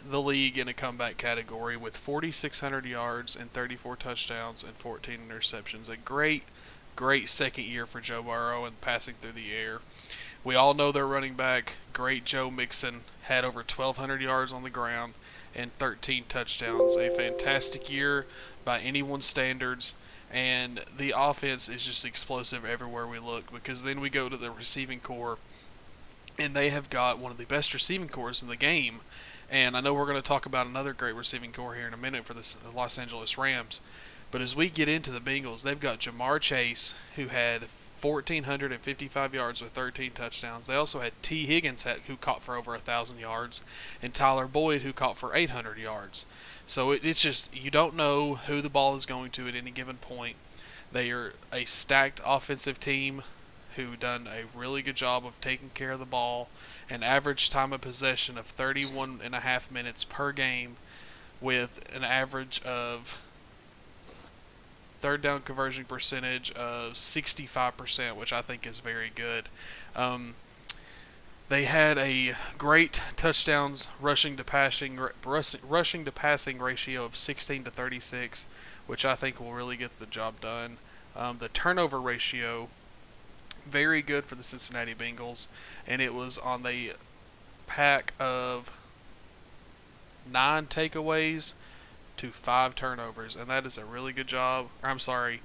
the 0.06 0.22
league 0.22 0.58
in 0.58 0.68
a 0.68 0.74
comeback 0.74 1.18
category 1.18 1.78
with 1.78 1.96
4,600 1.96 2.86
yards 2.86 3.36
and 3.36 3.54
34 3.54 3.96
touchdowns 3.96 4.64
and 4.64 4.74
14 4.74 5.20
interceptions. 5.30 5.88
A 5.88 5.96
great, 5.96 6.44
great 6.96 7.30
second 7.30 7.66
year 7.66 7.86
for 7.86 8.02
Joe 8.02 8.24
Burrow 8.24 8.66
and 8.66 8.80
passing 8.82 9.16
through 9.22 9.34
the 9.34 9.52
air. 9.52 9.80
We 10.44 10.56
all 10.56 10.74
know 10.74 10.92
their 10.92 11.08
running 11.08 11.36
back, 11.36 11.74
great 11.94 12.26
Joe 12.26 12.52
Mixon, 12.52 13.02
had 13.24 13.46
over 13.46 13.60
1,200 13.60 14.22
yards 14.22 14.52
on 14.52 14.64
the 14.64 14.70
ground 14.70 15.14
and 15.56 15.74
13 15.74 16.26
touchdowns. 16.28 16.96
A 16.96 17.10
fantastic 17.10 17.90
year 17.90 18.26
by 18.66 18.80
anyone's 18.80 19.26
standards 19.26 19.94
and 20.32 20.84
the 20.98 21.14
offense 21.16 21.70
is 21.70 21.86
just 21.86 22.04
explosive 22.04 22.66
everywhere 22.66 23.08
we 23.08 23.20
look 23.20 23.54
because 23.54 23.84
then 23.84 24.00
we 24.02 24.10
go 24.10 24.28
to 24.28 24.36
the 24.36 24.50
receiving 24.50 25.00
corps, 25.00 25.38
and 26.40 26.56
they 26.56 26.72
have 26.72 26.90
got 26.90 27.20
one 27.20 27.32
of 27.32 27.38
the 27.38 27.46
best 27.46 27.74
receiving 27.74 28.10
cores 28.10 28.42
in 28.42 28.48
the 28.48 28.56
game 28.56 29.02
and 29.54 29.78
I 29.78 29.82
know 29.82 29.94
we're 29.94 30.08
going 30.08 30.18
to 30.18 30.28
talk 30.28 30.48
about 30.48 30.66
another 30.66 30.94
great 30.94 31.16
receiving 31.16 31.52
corps 31.52 31.76
here 31.76 31.88
in 31.88 31.94
a 31.94 31.98
minute 31.98 32.26
for 32.26 32.34
the 32.34 32.56
Los 32.76 32.98
Angeles 32.98 33.38
Rams 33.38 33.82
but 34.34 34.42
as 34.42 34.56
we 34.56 34.68
get 34.68 34.90
into 34.90 35.12
the 35.12 35.22
Bengals 35.22 35.62
they've 35.64 35.80
got 35.80 36.00
Ja'Marr 36.00 36.42
Chase 36.42 36.94
who 37.16 37.28
had 37.28 37.68
1,455 38.04 39.34
yards 39.34 39.62
with 39.62 39.72
13 39.72 40.12
touchdowns. 40.12 40.68
They 40.68 40.76
also 40.76 41.00
had 41.00 41.14
Tee 41.22 41.46
Higgins 41.46 41.86
who 42.08 42.18
caught 42.18 42.44
for 42.44 42.58
over 42.58 42.72
1,000 42.72 43.18
yards, 43.18 43.62
and 44.02 44.14
Tyler 44.14 44.48
Boyd 44.48 44.82
who 44.82 44.92
caught 44.92 45.18
for 45.18 45.34
800 45.34 45.78
yards. 45.78 46.26
So 46.68 46.92
it, 46.92 47.06
it's 47.06 47.22
just 47.22 47.56
you 47.56 47.72
don't 47.72 47.96
know 47.96 48.36
who 48.36 48.62
the 48.62 48.70
ball 48.70 48.96
is 48.96 49.06
going 49.06 49.32
to 49.32 49.48
at 49.48 49.56
any 49.56 49.72
given 49.72 49.98
point. 49.98 50.36
They 50.92 51.12
are 51.12 51.34
a 51.52 51.66
stacked 51.66 52.20
offensive 52.26 52.80
team 52.80 53.24
who 53.76 53.96
done 53.96 54.28
a 54.28 54.58
really 54.58 54.82
good 54.82 54.96
job 54.96 55.26
of 55.26 55.40
taking 55.42 55.72
care 55.74 55.92
of 55.92 56.00
the 56.00 56.06
ball. 56.06 56.50
An 56.90 57.04
average 57.04 57.50
time 57.50 57.72
of 57.72 57.82
possession 57.82 58.38
of 58.38 58.48
31 58.48 59.22
and 59.24 59.34
a 59.34 59.40
half 59.40 59.72
minutes 59.72 60.04
per 60.04 60.32
game, 60.32 60.76
with 61.42 61.80
an 61.94 62.04
average 62.04 62.62
of 62.64 63.20
third 65.04 65.22
down 65.22 65.42
conversion 65.42 65.84
percentage 65.84 66.50
of 66.54 66.94
65%, 66.94 68.16
which 68.16 68.32
I 68.32 68.42
think 68.42 68.66
is 68.66 68.80
very 68.80 69.12
good. 69.14 69.50
Um, 69.98 70.36
they 71.50 71.66
had 71.66 71.98
a 71.98 72.36
great 72.58 73.02
touchdowns 73.18 73.90
rushing 74.00 74.38
to 74.38 74.46
passing 74.46 74.98
rushing 75.68 76.06
to 76.06 76.12
passing 76.14 76.58
ratio 76.58 77.04
of 77.04 77.18
16 77.18 77.66
to 77.66 77.70
36, 77.70 78.46
which 78.88 79.04
I 79.04 79.16
think 79.16 79.42
will 79.42 79.52
really 79.52 79.76
get 79.76 80.00
the 80.00 80.06
job 80.06 80.40
done. 80.40 80.78
Um, 81.18 81.40
the 81.40 81.50
turnover 81.50 82.00
ratio 82.00 82.70
very 83.70 84.02
good 84.02 84.24
for 84.24 84.36
the 84.36 84.44
Cincinnati 84.44 84.96
Bengals, 84.96 85.48
and 85.86 86.02
it 86.02 86.14
was 86.14 86.38
on 86.38 86.64
the 86.64 86.94
pack 87.68 88.14
of 88.22 88.72
nine 90.32 90.68
takeaways 90.68 91.52
to 92.24 92.32
five 92.32 92.74
turnovers, 92.74 93.36
and 93.36 93.50
that 93.50 93.66
is 93.66 93.78
a 93.78 93.84
really 93.84 94.14
good 94.14 94.28
job. 94.28 94.68
I'm 94.82 95.00
sorry, 95.00 95.42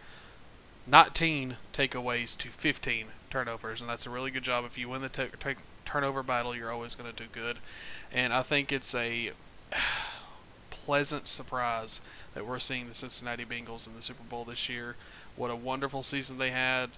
19 0.87 1.57
takeaways 1.73 2.39
to 2.39 2.51
15 2.51 3.07
turnovers, 3.31 3.81
and 3.81 3.91
that's 3.91 4.07
a 4.07 4.11
really 4.11 4.31
good 4.31 4.45
job. 4.45 4.65
If 4.65 4.79
you 4.79 4.89
win 4.89 5.03
the 5.03 5.09
t- 5.09 5.25
t- 5.43 5.55
turnover 5.85 6.23
battle, 6.23 6.55
you're 6.55 6.71
always 6.71 6.95
going 6.95 7.13
to 7.13 7.17
do 7.25 7.29
good. 7.33 7.59
And 8.13 8.33
I 8.33 8.43
think 8.43 8.71
it's 8.71 8.95
a 8.95 9.33
pleasant 10.71 11.27
surprise 11.27 12.01
that 12.35 12.47
we're 12.47 12.61
seeing 12.61 12.87
the 12.87 12.95
Cincinnati 12.95 13.45
Bengals 13.45 13.89
in 13.89 13.97
the 13.97 14.03
Super 14.03 14.23
Bowl 14.23 14.45
this 14.45 14.69
year. 14.69 14.95
What 15.35 15.51
a 15.51 15.57
wonderful 15.57 16.05
season 16.05 16.39
they 16.39 16.51
had. 16.51 16.91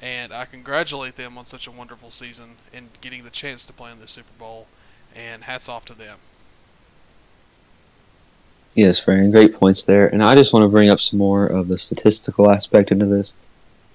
And 0.00 0.32
I 0.32 0.44
congratulate 0.44 1.14
them 1.14 1.38
on 1.38 1.46
such 1.46 1.68
a 1.68 1.70
wonderful 1.70 2.10
season 2.10 2.56
and 2.72 2.88
getting 3.00 3.22
the 3.22 3.30
chance 3.30 3.64
to 3.66 3.72
play 3.72 3.92
in 3.92 4.00
the 4.00 4.08
Super 4.08 4.36
Bowl. 4.36 4.66
And 5.14 5.44
hats 5.44 5.68
off 5.68 5.84
to 5.84 5.94
them. 5.94 6.18
Yes, 8.74 9.00
Brian, 9.04 9.30
great 9.30 9.52
points 9.54 9.82
there. 9.82 10.06
And 10.06 10.22
I 10.22 10.34
just 10.34 10.52
want 10.52 10.62
to 10.62 10.68
bring 10.68 10.90
up 10.90 11.00
some 11.00 11.18
more 11.18 11.46
of 11.46 11.68
the 11.68 11.78
statistical 11.78 12.50
aspect 12.50 12.92
into 12.92 13.06
this. 13.06 13.34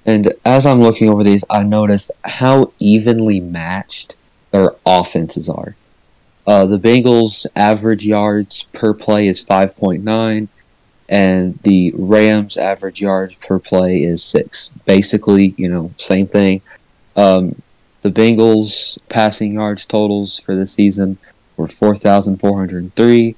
And 0.06 0.34
as 0.44 0.66
I'm 0.66 0.82
looking 0.82 1.10
over 1.10 1.24
these, 1.24 1.44
I 1.50 1.64
noticed 1.64 2.12
how 2.24 2.74
evenly 2.78 3.40
matched 3.40 4.16
their 4.52 4.72
offenses 4.86 5.50
are. 5.50 5.76
Uh, 6.46 6.66
the 6.66 6.78
Bengals' 6.78 7.48
average 7.56 8.06
yards 8.06 8.64
per 8.66 8.94
play 8.94 9.28
is 9.28 9.44
5.9, 9.44 10.48
and 11.10 11.60
the 11.64 11.92
Rams' 11.96 12.56
average 12.56 13.02
yards 13.02 13.36
per 13.38 13.58
play 13.58 14.04
is 14.04 14.24
6. 14.24 14.70
Basically, 14.86 15.56
you 15.58 15.70
know, 15.70 15.92
same 15.98 16.28
thing. 16.28 16.62
Um, 17.16 17.62
the 18.04 18.12
Bengals' 18.12 19.00
passing 19.10 19.54
yards 19.54 19.86
totals 19.86 20.38
for 20.38 20.54
the 20.54 20.68
season 20.68 21.18
were 21.58 21.68
4,403 21.68 23.36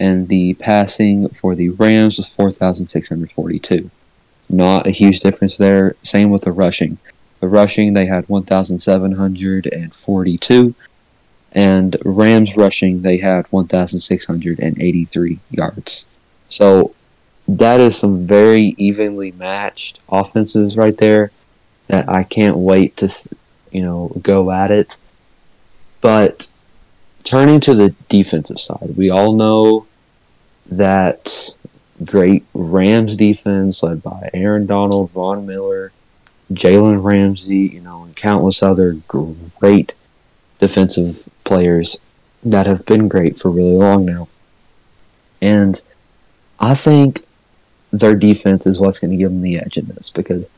and 0.00 0.26
the 0.28 0.54
passing 0.54 1.28
for 1.28 1.54
the 1.54 1.68
Rams 1.68 2.16
was 2.16 2.34
4,642. 2.34 3.90
Not 4.48 4.86
a 4.86 4.90
huge 4.90 5.20
difference 5.20 5.58
there. 5.58 5.94
Same 6.02 6.30
with 6.30 6.40
the 6.42 6.52
rushing. 6.52 6.96
The 7.40 7.48
rushing, 7.48 7.92
they 7.92 8.06
had 8.06 8.26
1,742, 8.28 10.74
and 11.52 11.96
Rams 12.04 12.56
rushing, 12.56 13.02
they 13.02 13.18
had 13.18 13.46
1,683 13.50 15.38
yards. 15.50 16.06
So 16.48 16.94
that 17.46 17.80
is 17.80 17.96
some 17.96 18.26
very 18.26 18.74
evenly 18.78 19.32
matched 19.32 20.00
offenses 20.08 20.74
right 20.76 20.96
there 20.96 21.30
that 21.88 22.08
I 22.08 22.22
can't 22.24 22.56
wait 22.56 22.96
to, 22.98 23.10
you 23.70 23.82
know, 23.82 24.12
go 24.22 24.50
at 24.50 24.70
it. 24.70 24.96
But 26.00 26.50
turning 27.24 27.60
to 27.60 27.74
the 27.74 27.90
defensive 28.08 28.60
side, 28.60 28.96
we 28.96 29.10
all 29.10 29.32
know 29.32 29.86
that 30.70 31.50
great 32.04 32.44
Rams 32.54 33.16
defense 33.16 33.82
led 33.82 34.02
by 34.02 34.30
Aaron 34.32 34.66
Donald, 34.66 35.10
Von 35.10 35.46
Miller, 35.46 35.92
Jalen 36.52 37.02
Ramsey, 37.02 37.58
you 37.58 37.80
know, 37.80 38.04
and 38.04 38.16
countless 38.16 38.62
other 38.62 38.94
great 39.58 39.94
defensive 40.58 41.28
players 41.44 42.00
that 42.42 42.66
have 42.66 42.86
been 42.86 43.08
great 43.08 43.38
for 43.38 43.50
really 43.50 43.76
long 43.76 44.06
now. 44.06 44.28
And 45.42 45.80
I 46.58 46.74
think 46.74 47.24
their 47.92 48.14
defense 48.14 48.66
is 48.66 48.80
what's 48.80 48.98
going 48.98 49.10
to 49.10 49.16
give 49.16 49.30
them 49.30 49.42
the 49.42 49.58
edge 49.58 49.76
in 49.76 49.86
this 49.86 50.10
because 50.10 50.48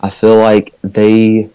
I 0.00 0.10
feel 0.10 0.36
like 0.36 0.74
they 0.82 1.50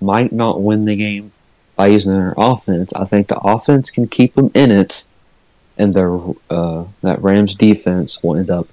might 0.00 0.32
not 0.32 0.62
win 0.62 0.82
the 0.82 0.96
game 0.96 1.32
by 1.76 1.88
using 1.88 2.12
their 2.12 2.34
offense. 2.36 2.92
I 2.94 3.04
think 3.04 3.28
the 3.28 3.38
offense 3.38 3.90
can 3.90 4.06
keep 4.06 4.34
them 4.34 4.50
in 4.54 4.70
it 4.70 5.06
and 5.80 5.94
their 5.94 6.14
uh, 6.50 6.84
that 7.00 7.22
Rams 7.22 7.54
defense 7.54 8.22
will 8.22 8.36
end 8.36 8.50
up 8.50 8.68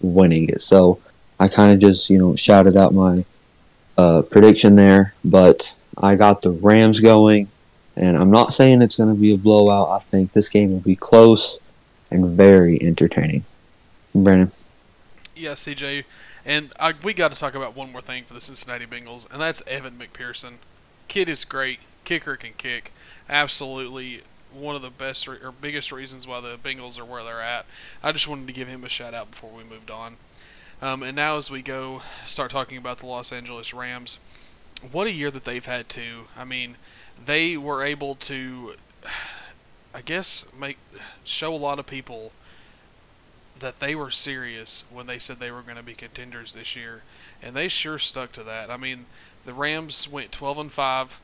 winning 0.00 0.48
it. 0.48 0.62
So 0.62 1.00
I 1.40 1.48
kind 1.48 1.72
of 1.72 1.80
just 1.80 2.08
you 2.08 2.18
know 2.18 2.36
shouted 2.36 2.76
out 2.76 2.94
my 2.94 3.24
uh, 3.98 4.22
prediction 4.22 4.76
there, 4.76 5.12
but 5.24 5.74
I 5.98 6.14
got 6.14 6.42
the 6.42 6.52
Rams 6.52 7.00
going, 7.00 7.48
and 7.96 8.16
I'm 8.16 8.30
not 8.30 8.52
saying 8.52 8.80
it's 8.80 8.96
going 8.96 9.12
to 9.12 9.20
be 9.20 9.34
a 9.34 9.36
blowout. 9.36 9.90
I 9.90 9.98
think 9.98 10.32
this 10.32 10.48
game 10.48 10.70
will 10.70 10.80
be 10.80 10.96
close 10.96 11.58
and 12.10 12.26
very 12.30 12.80
entertaining. 12.80 13.44
Brandon. 14.14 14.52
Yeah, 15.34 15.52
CJ, 15.52 16.04
and 16.44 16.72
I, 16.78 16.94
we 17.02 17.12
got 17.12 17.32
to 17.32 17.38
talk 17.38 17.56
about 17.56 17.74
one 17.74 17.90
more 17.90 18.02
thing 18.02 18.22
for 18.24 18.34
the 18.34 18.40
Cincinnati 18.40 18.86
Bengals, 18.86 19.26
and 19.32 19.40
that's 19.40 19.62
Evan 19.66 19.98
McPherson. 19.98 20.54
Kid 21.08 21.28
is 21.28 21.44
great. 21.44 21.80
Kicker 22.04 22.36
can 22.36 22.52
kick. 22.56 22.92
Absolutely 23.28 24.22
one 24.54 24.76
of 24.76 24.82
the 24.82 24.90
best 24.90 25.26
re- 25.28 25.38
or 25.42 25.52
biggest 25.52 25.92
reasons 25.92 26.26
why 26.26 26.40
the 26.40 26.56
Bengals 26.56 26.98
are 26.98 27.04
where 27.04 27.24
they're 27.24 27.40
at. 27.40 27.66
I 28.02 28.12
just 28.12 28.28
wanted 28.28 28.46
to 28.46 28.52
give 28.52 28.68
him 28.68 28.84
a 28.84 28.88
shout 28.88 29.14
out 29.14 29.30
before 29.30 29.50
we 29.50 29.64
moved 29.64 29.90
on. 29.90 30.16
Um, 30.80 31.02
and 31.02 31.14
now, 31.14 31.36
as 31.36 31.50
we 31.50 31.62
go 31.62 32.02
start 32.26 32.50
talking 32.50 32.76
about 32.76 32.98
the 32.98 33.06
Los 33.06 33.32
Angeles 33.32 33.72
Rams, 33.72 34.18
what 34.90 35.06
a 35.06 35.12
year 35.12 35.30
that 35.30 35.44
they've 35.44 35.64
had 35.64 35.88
too. 35.88 36.24
I 36.36 36.44
mean, 36.44 36.76
they 37.24 37.56
were 37.56 37.84
able 37.84 38.16
to, 38.16 38.74
I 39.94 40.02
guess, 40.02 40.44
make 40.58 40.78
show 41.22 41.54
a 41.54 41.56
lot 41.56 41.78
of 41.78 41.86
people 41.86 42.32
that 43.60 43.78
they 43.78 43.94
were 43.94 44.10
serious 44.10 44.84
when 44.90 45.06
they 45.06 45.18
said 45.18 45.38
they 45.38 45.52
were 45.52 45.62
going 45.62 45.76
to 45.76 45.84
be 45.84 45.94
contenders 45.94 46.52
this 46.52 46.74
year, 46.74 47.02
and 47.40 47.54
they 47.54 47.68
sure 47.68 47.98
stuck 47.98 48.32
to 48.32 48.42
that. 48.42 48.70
I 48.70 48.76
mean, 48.76 49.06
the 49.44 49.54
Rams 49.54 50.08
went 50.08 50.32
12 50.32 50.58
and 50.58 50.72
5 50.72 51.20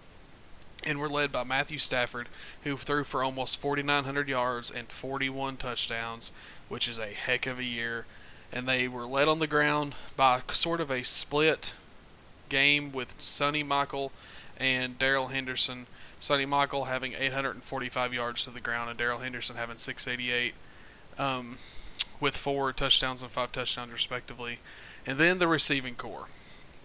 and 0.85 0.99
were 0.99 1.09
led 1.09 1.33
by 1.33 1.45
Matthew 1.45 1.79
Stafford, 1.79 2.29
who 2.65 2.77
threw 2.77 3.05
for 3.05 3.23
almost 3.23 3.61
4,900 3.61 4.29
yards 4.29 4.71
and 4.71 4.89
41 4.89 5.57
touchdowns, 5.57 6.33
which 6.69 6.89
is 6.89 6.99
a 6.99 7.09
heck 7.09 7.47
of 7.47 7.59
a 7.59 7.65
year. 7.65 8.07
And 8.53 8.67
they 8.67 8.89
were 8.89 9.07
led 9.07 9.29
on 9.29 9.41
the 9.41 9.47
ground 9.47 9.95
by 10.17 10.43
sort 10.53 10.81
of 10.81 10.91
a 10.91 11.03
split 11.03 11.75
game 12.49 12.93
with 12.93 13.19
Sony 13.19 13.67
Michel 13.67 14.13
and 14.57 14.99
Darrell 14.99 15.29
Henderson. 15.29 15.87
Sony 16.21 16.49
Michel 16.49 16.85
having 16.85 17.13
845 17.13 18.15
yards 18.15 18.45
to 18.45 18.51
the 18.51 18.61
ground 18.61 18.91
and 18.91 18.99
Darrell 18.99 19.19
Henderson 19.19 19.57
having 19.57 19.79
688, 19.79 20.55
um, 21.19 21.59
with 22.21 22.37
four 22.37 22.73
touchdowns 22.73 23.23
and 23.23 23.31
five 23.31 23.53
touchdowns 23.53 23.93
respectively. 23.93 24.59
And 25.07 25.19
then 25.19 25.39
the 25.39 25.47
receiving 25.47 25.95
corps 25.95 26.29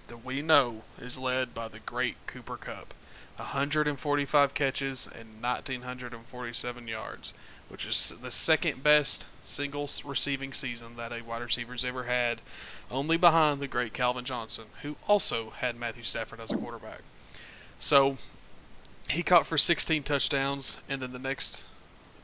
that 0.08 0.24
we 0.24 0.42
know 0.42 0.82
is 1.00 1.18
led 1.18 1.54
by 1.54 1.68
the 1.68 1.80
great 1.80 2.16
Cooper 2.28 2.58
Kupp. 2.58 2.94
145 3.38 4.54
catches 4.54 5.08
and 5.08 5.42
1,947 5.42 6.88
yards, 6.88 7.34
which 7.70 7.86
is 7.86 8.14
the 8.22 8.32
second 8.32 8.84
best 8.84 9.26
single 9.44 9.90
receiving 10.06 10.54
season 10.54 10.96
that 10.96 11.12
a 11.12 11.24
wide 11.24 11.42
receiver's 11.42 11.84
ever 11.84 12.04
had, 12.04 12.42
only 12.92 13.18
behind 13.18 13.60
the 13.60 13.68
great 13.68 13.94
Calvin 13.94 14.26
Johnson, 14.26 14.66
who 14.82 14.96
also 15.08 15.50
had 15.50 15.76
Matthew 15.76 16.04
Stafford 16.04 16.40
as 16.40 16.52
a 16.52 16.58
quarterback. 16.58 17.02
So 17.80 18.18
he 19.10 19.24
caught 19.24 19.48
for 19.48 19.58
16 19.58 20.04
touchdowns, 20.04 20.80
and 20.88 21.02
then 21.02 21.12
the 21.12 21.20
next 21.20 21.66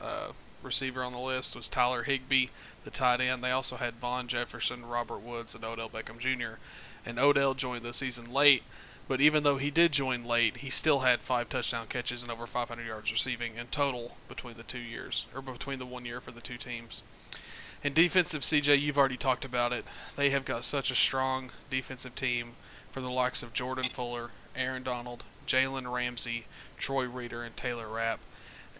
uh, 0.00 0.32
receiver 0.62 1.02
on 1.02 1.12
the 1.12 1.18
list 1.18 1.54
was 1.56 1.68
Tyler 1.68 2.04
Higbee, 2.04 2.46
the 2.84 2.90
tight 2.90 3.20
end. 3.20 3.42
They 3.42 3.50
also 3.50 3.76
had 3.76 3.94
Van 3.94 4.28
Jefferson, 4.28 4.86
Robert 4.86 5.20
Woods, 5.20 5.54
and 5.54 5.64
Odell 5.64 5.90
Beckham 5.90 6.18
Jr. 6.18 6.58
And 7.04 7.18
Odell 7.18 7.54
joined 7.54 7.84
the 7.84 7.94
season 7.94 8.32
late 8.32 8.62
but 9.10 9.20
even 9.20 9.42
though 9.42 9.56
he 9.56 9.72
did 9.72 9.90
join 9.90 10.24
late, 10.24 10.58
he 10.58 10.70
still 10.70 11.00
had 11.00 11.20
five 11.20 11.48
touchdown 11.48 11.88
catches 11.88 12.22
and 12.22 12.30
over 12.30 12.46
500 12.46 12.86
yards 12.86 13.10
receiving 13.10 13.56
in 13.56 13.66
total 13.66 14.16
between 14.28 14.56
the 14.56 14.62
two 14.62 14.78
years, 14.78 15.26
or 15.34 15.42
between 15.42 15.80
the 15.80 15.84
one 15.84 16.04
year 16.04 16.20
for 16.20 16.30
the 16.30 16.40
two 16.40 16.56
teams. 16.56 17.02
In 17.82 17.92
defensive, 17.92 18.42
CJ, 18.42 18.80
you've 18.80 18.96
already 18.96 19.16
talked 19.16 19.44
about 19.44 19.72
it. 19.72 19.84
They 20.14 20.30
have 20.30 20.44
got 20.44 20.64
such 20.64 20.92
a 20.92 20.94
strong 20.94 21.50
defensive 21.68 22.14
team 22.14 22.52
from 22.92 23.02
the 23.02 23.10
likes 23.10 23.42
of 23.42 23.52
Jordan 23.52 23.90
Fuller, 23.90 24.30
Aaron 24.54 24.84
Donald, 24.84 25.24
Jalen 25.44 25.92
Ramsey, 25.92 26.44
Troy 26.78 27.06
Reeder, 27.06 27.42
and 27.42 27.56
Taylor 27.56 27.88
Rapp, 27.88 28.20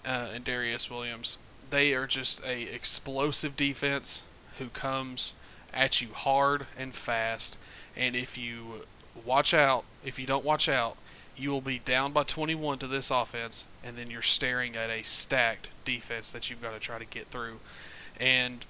uh, 0.07 0.29
and 0.33 0.45
Darious 0.45 0.89
Williams. 0.89 1.39
They 1.71 1.93
are 1.93 2.07
just 2.07 2.41
a 2.45 2.73
explosive 2.73 3.57
defense 3.57 4.23
who 4.61 4.69
comes 4.69 5.33
at 5.75 6.01
you 6.01 6.13
hard 6.13 6.67
and 6.79 6.95
fast. 6.95 7.59
And 7.97 8.15
if 8.15 8.39
you 8.39 8.85
watch 9.25 9.55
out. 9.55 9.85
If 10.05 10.19
you 10.19 10.27
don't 10.27 10.45
watch 10.45 10.69
out, 10.69 10.97
you 11.37 11.51
will 11.51 11.61
be 11.61 11.79
down 11.79 12.13
by 12.13 12.25
21 12.25 12.79
to 12.79 12.87
this 12.87 13.11
offense, 13.11 13.67
and 13.83 13.97
then 13.97 14.11
you're 14.11 14.23
staring 14.23 14.77
at 14.77 14.91
a 14.91 15.03
stacked 15.03 15.69
defense 15.85 16.31
that 16.31 16.51
you've 16.51 16.63
got 16.63 16.73
to 16.73 16.81
try 16.81 16.99
to 16.99 17.05
get 17.05 17.29
through. 17.29 17.61
And 18.19 18.67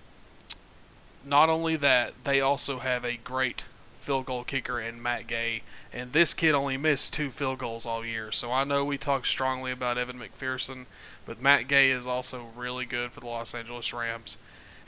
not 1.25 1.49
only 1.49 1.77
that, 1.77 2.13
they 2.25 2.41
also 2.41 2.79
have 2.79 3.05
a 3.05 3.17
great 3.17 3.65
field 3.99 4.27
goal 4.27 4.45
kicker 4.45 4.81
in 4.81 5.03
Matt 5.03 5.27
Gay, 5.27 5.63
and 5.93 6.13
this 6.13 6.33
kid 6.33 6.55
only 6.55 6.77
missed 6.77 7.13
two 7.13 7.31
field 7.31 7.59
goals 7.59 7.85
all 7.85 8.05
year. 8.05 8.33
So 8.33 8.51
I 8.53 8.65
know 8.65 8.85
we 8.85 8.97
talk 8.97 9.27
strongly 9.27 9.73
about 9.73 9.99
Evan 9.99 10.19
McPherson, 10.19 10.87
but 11.27 11.43
Matt 11.43 11.69
Gay 11.69 11.91
is 11.91 12.07
also 12.07 12.49
really 12.57 12.87
good 12.87 13.13
for 13.13 13.21
the 13.21 13.27
Los 13.27 13.55
Angeles 13.55 13.93
Rams, 13.93 14.39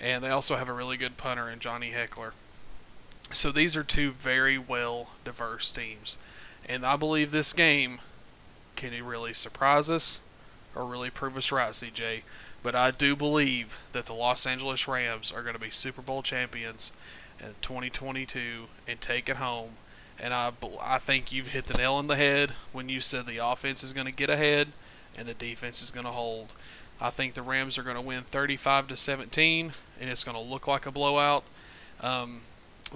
and 0.01 0.25
they 0.25 0.31
also 0.31 0.57
have 0.57 0.69
a 0.69 0.73
really 0.73 0.97
good 0.97 1.17
punter 1.17 1.51
in 1.51 1.59
Johnny 1.59 1.93
Hekker. 1.93 2.33
So 3.31 3.51
these 3.51 3.77
are 3.77 3.85
two 3.85 4.11
very 4.13 4.59
well 4.59 5.11
diverse 5.25 5.71
teams, 5.71 6.19
and 6.69 6.85
I 6.85 6.97
believe 6.97 7.31
this 7.31 7.53
game 7.53 8.01
can 8.77 9.05
really 9.05 9.35
surprise 9.35 9.89
us 9.89 10.21
or 10.75 10.87
really 10.87 11.11
prove 11.11 11.37
us 11.37 11.53
right, 11.53 11.73
CJ. 11.73 12.23
But 12.63 12.75
I 12.75 12.91
do 12.91 13.17
believe 13.17 13.77
that 13.93 14.07
the 14.07 14.13
Los 14.13 14.47
Angeles 14.47 14.87
Rams 14.87 15.33
are 15.33 15.43
going 15.43 15.55
to 15.55 15.61
be 15.61 15.71
Super 15.71 16.03
Bowl 16.03 16.23
champions 16.23 16.93
in 17.41 17.55
2022 17.61 18.67
and 18.87 19.01
take 19.01 19.29
it 19.29 19.37
home. 19.37 19.73
And 20.19 20.33
I, 20.33 20.53
I 20.81 20.99
think 20.99 21.33
you've 21.33 21.49
hit 21.49 21.67
the 21.67 21.75
nail 21.75 21.95
on 21.95 22.07
the 22.07 22.17
head 22.17 22.53
when 22.73 22.89
you 22.89 23.01
said 23.01 23.27
the 23.27 23.45
offense 23.45 23.83
is 23.83 23.93
going 23.93 24.07
to 24.07 24.13
get 24.13 24.31
ahead 24.31 24.69
and 25.17 25.27
the 25.27 25.35
defense 25.35 25.83
is 25.83 25.91
going 25.91 26.07
to 26.07 26.13
hold. 26.13 26.53
I 27.01 27.11
think 27.11 27.35
the 27.35 27.43
Rams 27.43 27.79
are 27.79 27.83
going 27.83 27.97
to 27.97 28.03
win 28.03 28.23
35 28.23 28.89
to 28.89 28.97
17, 28.97 29.73
and 30.01 30.11
it's 30.11 30.23
going 30.23 30.37
to 30.37 30.43
look 30.43 30.69
like 30.69 30.87
a 30.87 30.93
blowout. 30.93 31.43
Um, 32.01 32.43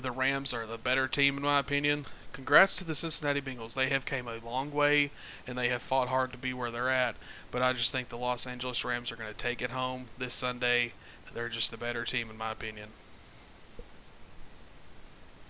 the 0.02 0.10
Rams 0.10 0.52
are 0.54 0.66
the 0.66 0.78
better 0.78 1.08
team 1.08 1.36
in 1.36 1.42
my 1.42 1.58
opinion. 1.58 2.06
Congrats 2.32 2.76
to 2.76 2.84
the 2.84 2.94
Cincinnati 2.94 3.40
Bengals. 3.40 3.74
They 3.74 3.88
have 3.88 4.04
came 4.04 4.28
a 4.28 4.38
long 4.44 4.70
way 4.70 5.10
and 5.46 5.56
they 5.56 5.68
have 5.68 5.82
fought 5.82 6.08
hard 6.08 6.32
to 6.32 6.38
be 6.38 6.52
where 6.52 6.70
they're 6.70 6.90
at. 6.90 7.16
But 7.50 7.62
I 7.62 7.72
just 7.72 7.92
think 7.92 8.08
the 8.08 8.18
Los 8.18 8.46
Angeles 8.46 8.84
Rams 8.84 9.10
are 9.10 9.16
going 9.16 9.32
to 9.32 9.34
take 9.34 9.62
it 9.62 9.70
home 9.70 10.06
this 10.18 10.34
Sunday. 10.34 10.92
They're 11.32 11.48
just 11.48 11.70
the 11.70 11.76
better 11.76 12.04
team 12.04 12.30
in 12.30 12.38
my 12.38 12.52
opinion. 12.52 12.88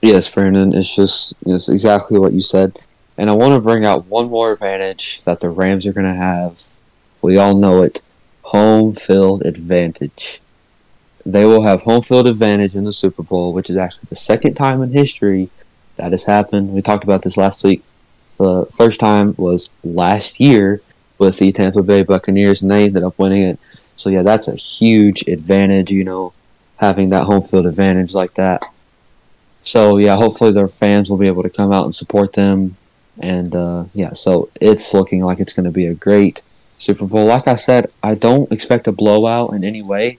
Yes, 0.03 0.29
Brandon. 0.29 0.75
It's 0.75 0.95
just 0.95 1.35
it's 1.47 1.69
exactly 1.69 2.19
what 2.19 2.33
you 2.33 2.41
said. 2.41 2.79
And 3.17 3.31
I 3.31 3.33
want 3.33 3.55
to 3.55 3.61
bring 3.61 3.85
out 3.85 4.07
one 4.07 4.29
more 4.29 4.53
advantage 4.53 5.23
that 5.25 5.41
the 5.41 5.49
Rams 5.49 5.87
are 5.87 5.93
going 5.93 6.07
to 6.07 6.15
have. 6.15 6.63
We 7.23 7.37
all 7.37 7.57
know 7.57 7.83
it 7.83 8.03
home 8.43 8.95
field 8.95 9.43
advantage. 9.43 10.41
They 11.27 11.45
will 11.45 11.63
have 11.63 11.83
home 11.83 12.03
field 12.03 12.29
advantage 12.29 12.77
in 12.77 12.85
the 12.85 12.93
Super 12.93 13.25
Bowl, 13.25 13.53
which 13.53 13.69
is 13.69 13.77
actually 13.77 14.07
the 14.09 14.17
second 14.17 14.55
time 14.55 14.81
in 14.81 14.93
history 14.93 15.51
that 15.97 16.13
has 16.13 16.25
happened. 16.25 16.73
We 16.73 16.83
talked 16.83 17.03
about 17.03 17.23
this 17.23 17.37
last 17.37 17.65
week. 17.65 17.83
The 18.39 18.67
first 18.67 19.01
time 19.01 19.35
was 19.37 19.69
last 19.83 20.39
year 20.39 20.83
with 21.19 21.39
the 21.39 21.51
Tampa 21.51 21.83
Bay 21.83 22.05
Buccaneers, 22.05 22.63
and 22.63 22.71
they 22.71 22.85
ended 22.85 23.03
up 23.03 23.19
winning 23.19 23.43
it. 23.43 23.59
So, 23.97 24.09
yeah, 24.09 24.23
that's 24.23 24.47
a 24.47 24.55
huge 24.55 25.27
advantage, 25.27 25.91
you 25.91 26.05
know, 26.05 26.33
having 26.77 27.09
that 27.11 27.25
home 27.25 27.43
field 27.43 27.67
advantage 27.67 28.13
like 28.13 28.35
that. 28.35 28.65
So, 29.65 29.97
yeah, 29.97 30.15
hopefully 30.17 30.53
their 30.53 30.69
fans 30.69 31.11
will 31.11 31.17
be 31.17 31.27
able 31.27 31.43
to 31.43 31.51
come 31.51 31.73
out 31.73 31.87
and 31.87 31.97
support 31.97 32.35
them. 32.35 32.77
And, 33.19 33.53
uh, 33.57 33.87
yeah, 33.95 34.13
so 34.13 34.49
it's 34.61 34.95
looking 34.95 35.25
like 35.25 35.41
it's 35.41 35.55
going 35.55 35.65
to 35.65 35.73
be 35.73 35.87
a 35.87 35.95
great 35.95 36.43
Super 36.79 37.07
Bowl. 37.07 37.27
Like 37.27 37.49
I 37.49 37.57
said, 37.57 37.91
I 38.01 38.15
don't 38.15 38.53
expect 38.53 38.87
a 38.87 38.93
blowout 38.93 39.55
in 39.55 39.65
any 39.65 39.83
way. 39.83 40.19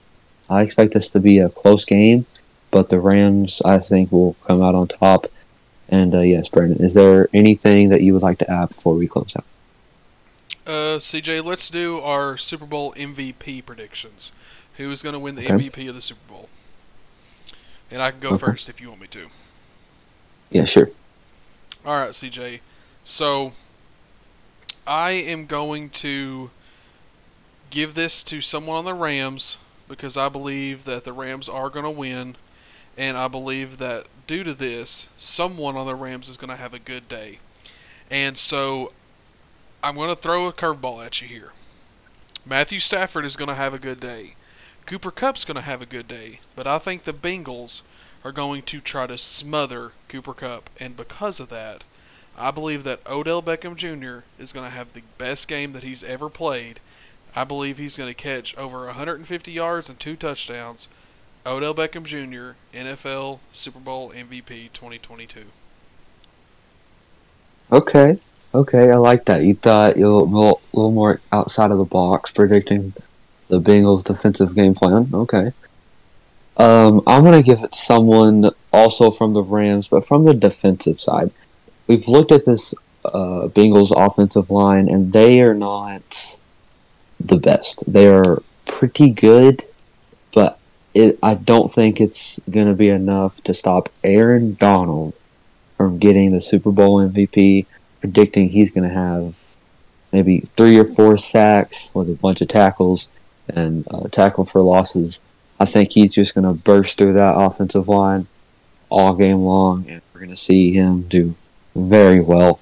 I 0.50 0.62
expect 0.62 0.94
this 0.94 1.10
to 1.10 1.20
be 1.20 1.38
a 1.38 1.48
close 1.48 1.84
game, 1.84 2.26
but 2.70 2.88
the 2.88 3.00
Rams, 3.00 3.60
I 3.64 3.78
think, 3.78 4.10
will 4.10 4.34
come 4.46 4.62
out 4.62 4.74
on 4.74 4.88
top. 4.88 5.26
And 5.88 6.14
uh, 6.14 6.20
yes, 6.20 6.48
Brandon, 6.48 6.82
is 6.82 6.94
there 6.94 7.28
anything 7.32 7.88
that 7.88 8.02
you 8.02 8.12
would 8.12 8.22
like 8.22 8.38
to 8.38 8.50
add 8.50 8.68
before 8.68 8.94
we 8.94 9.08
close 9.08 9.34
out? 9.36 9.46
Uh, 10.66 10.98
CJ, 10.98 11.42
let's 11.44 11.70
do 11.70 11.98
our 11.98 12.36
Super 12.36 12.66
Bowl 12.66 12.92
MVP 12.94 13.64
predictions. 13.64 14.32
Who 14.76 14.90
is 14.90 15.02
going 15.02 15.14
to 15.14 15.18
win 15.18 15.34
the 15.34 15.44
okay. 15.44 15.66
MVP 15.68 15.88
of 15.88 15.94
the 15.94 16.02
Super 16.02 16.20
Bowl? 16.28 16.48
And 17.90 18.02
I 18.02 18.10
can 18.10 18.20
go 18.20 18.28
okay. 18.30 18.38
first 18.38 18.68
if 18.68 18.80
you 18.80 18.88
want 18.88 19.00
me 19.00 19.06
to. 19.08 19.28
Yeah, 20.50 20.64
sure. 20.64 20.86
All 21.86 21.94
right, 21.94 22.10
CJ. 22.10 22.60
So 23.02 23.52
I 24.86 25.12
am 25.12 25.46
going 25.46 25.88
to 25.90 26.50
give 27.70 27.94
this 27.94 28.22
to 28.24 28.40
someone 28.40 28.76
on 28.76 28.84
the 28.84 28.94
Rams 28.94 29.56
because 29.88 30.16
I 30.16 30.28
believe 30.28 30.84
that 30.84 31.04
the 31.04 31.12
Rams 31.12 31.48
are 31.48 31.70
going 31.70 31.84
to 31.84 31.90
win, 31.90 32.36
and 32.96 33.16
I 33.16 33.28
believe 33.28 33.78
that 33.78 34.06
due 34.26 34.44
to 34.44 34.54
this, 34.54 35.08
someone 35.16 35.76
on 35.76 35.86
the 35.86 35.94
Rams 35.94 36.28
is 36.28 36.36
going 36.36 36.50
to 36.50 36.56
have 36.56 36.74
a 36.74 36.78
good 36.78 37.08
day. 37.08 37.38
And 38.10 38.36
so 38.36 38.92
I'm 39.82 39.94
going 39.96 40.14
to 40.14 40.20
throw 40.20 40.46
a 40.46 40.52
curveball 40.52 41.04
at 41.04 41.20
you 41.20 41.28
here. 41.28 41.52
Matthew 42.44 42.80
Stafford 42.80 43.24
is 43.24 43.36
going 43.36 43.48
to 43.48 43.54
have 43.54 43.74
a 43.74 43.78
good 43.78 44.00
day. 44.00 44.34
Cooper 44.86 45.10
Kupp's 45.10 45.44
going 45.44 45.56
to 45.56 45.60
have 45.60 45.82
a 45.82 45.86
good 45.86 46.08
day, 46.08 46.40
but 46.56 46.66
I 46.66 46.78
think 46.78 47.04
the 47.04 47.12
Bengals 47.12 47.82
are 48.24 48.32
going 48.32 48.62
to 48.62 48.80
try 48.80 49.06
to 49.06 49.18
smother 49.18 49.92
Cooper 50.08 50.32
Kupp, 50.32 50.70
and 50.80 50.96
because 50.96 51.40
of 51.40 51.50
that, 51.50 51.84
I 52.36 52.50
believe 52.50 52.84
that 52.84 53.00
Odell 53.06 53.42
Beckham 53.42 53.76
Jr. 53.76 54.24
is 54.40 54.52
going 54.52 54.64
to 54.64 54.74
have 54.74 54.92
the 54.92 55.02
best 55.18 55.46
game 55.46 55.72
that 55.72 55.82
he's 55.82 56.02
ever 56.04 56.28
played, 56.28 56.80
I 57.34 57.44
believe 57.44 57.78
he's 57.78 57.96
going 57.96 58.10
to 58.10 58.14
catch 58.14 58.56
over 58.56 58.86
150 58.86 59.52
yards 59.52 59.88
and 59.88 59.98
two 59.98 60.16
touchdowns. 60.16 60.88
Odell 61.46 61.74
Beckham 61.74 62.04
Jr., 62.04 62.56
NFL 62.76 63.38
Super 63.52 63.78
Bowl 63.78 64.10
MVP 64.10 64.72
2022. 64.72 65.44
Okay, 67.70 68.18
okay, 68.54 68.90
I 68.90 68.96
like 68.96 69.26
that. 69.26 69.42
You 69.44 69.54
thought 69.54 69.96
you 69.96 70.04
were 70.04 70.20
a 70.20 70.24
little, 70.24 70.60
little 70.72 70.90
more 70.90 71.20
outside 71.32 71.70
of 71.70 71.78
the 71.78 71.84
box, 71.84 72.30
predicting 72.30 72.94
the 73.48 73.60
Bengals' 73.60 74.04
defensive 74.04 74.54
game 74.54 74.74
plan. 74.74 75.08
Okay. 75.12 75.52
Um, 76.56 77.02
I'm 77.06 77.22
going 77.22 77.40
to 77.40 77.42
give 77.42 77.62
it 77.62 77.74
someone 77.74 78.50
also 78.72 79.10
from 79.10 79.32
the 79.32 79.42
Rams, 79.42 79.88
but 79.88 80.04
from 80.04 80.24
the 80.24 80.34
defensive 80.34 81.00
side. 81.00 81.30
We've 81.86 82.08
looked 82.08 82.32
at 82.32 82.44
this 82.44 82.74
uh, 83.04 83.48
Bengals 83.48 83.92
offensive 83.96 84.50
line, 84.50 84.88
and 84.88 85.12
they 85.12 85.40
are 85.40 85.54
not 85.54 86.38
the 87.20 87.36
best. 87.36 87.90
They 87.90 88.06
are 88.08 88.42
pretty 88.66 89.10
good, 89.10 89.64
but 90.32 90.58
it, 90.94 91.18
I 91.22 91.34
don't 91.34 91.70
think 91.70 92.00
it's 92.00 92.40
going 92.50 92.66
to 92.66 92.74
be 92.74 92.88
enough 92.88 93.42
to 93.44 93.54
stop 93.54 93.88
Aaron 94.02 94.54
Donald 94.54 95.14
from 95.76 95.98
getting 95.98 96.32
the 96.32 96.40
Super 96.40 96.70
Bowl 96.70 97.00
MVP. 97.00 97.66
Predicting 98.00 98.50
he's 98.50 98.70
going 98.70 98.88
to 98.88 98.94
have 98.94 99.34
maybe 100.12 100.40
three 100.56 100.78
or 100.78 100.84
four 100.84 101.18
sacks 101.18 101.90
with 101.94 102.08
a 102.08 102.14
bunch 102.14 102.40
of 102.40 102.48
tackles 102.48 103.08
and 103.48 103.86
uh, 103.90 104.08
tackle 104.08 104.44
for 104.44 104.60
losses. 104.60 105.22
I 105.60 105.64
think 105.64 105.92
he's 105.92 106.14
just 106.14 106.34
going 106.34 106.46
to 106.46 106.54
burst 106.54 106.98
through 106.98 107.14
that 107.14 107.34
offensive 107.36 107.88
line 107.88 108.20
all 108.88 109.14
game 109.14 109.38
long, 109.38 109.86
and 109.88 110.00
we're 110.12 110.20
going 110.20 110.30
to 110.30 110.36
see 110.36 110.72
him 110.72 111.02
do 111.02 111.34
very 111.74 112.20
well. 112.20 112.60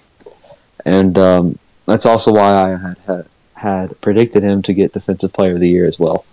And 0.85 1.19
um, 1.19 1.59
that's 1.87 2.07
also 2.07 2.33
why 2.33 2.73
I 2.73 2.77
had, 2.77 2.99
had 3.07 3.27
had 3.66 4.00
predicted 4.00 4.44
him 4.44 4.62
to 4.62 4.72
get 4.72 4.92
Defensive 4.92 5.33
Player 5.33 5.55
of 5.55 5.61
the 5.61 5.68
Year 5.68 5.87
as 5.87 5.98
well. 5.98 6.24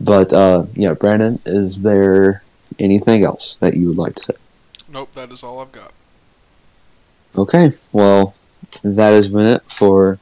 But 0.00 0.32
uh, 0.32 0.66
yeah, 0.74 0.94
Brandon, 0.94 1.40
is 1.44 1.82
there 1.82 2.42
anything 2.78 3.24
else 3.24 3.56
that 3.56 3.74
you 3.74 3.88
would 3.88 3.96
like 3.96 4.14
to 4.16 4.22
say? 4.22 4.34
Nope, 4.88 5.12
that 5.14 5.32
is 5.32 5.42
all 5.42 5.60
I've 5.60 5.72
got. 5.72 5.92
Okay, 7.36 7.72
well, 7.92 8.36
that 8.82 9.10
has 9.10 9.28
been 9.28 9.46
it 9.46 9.68
for 9.68 10.20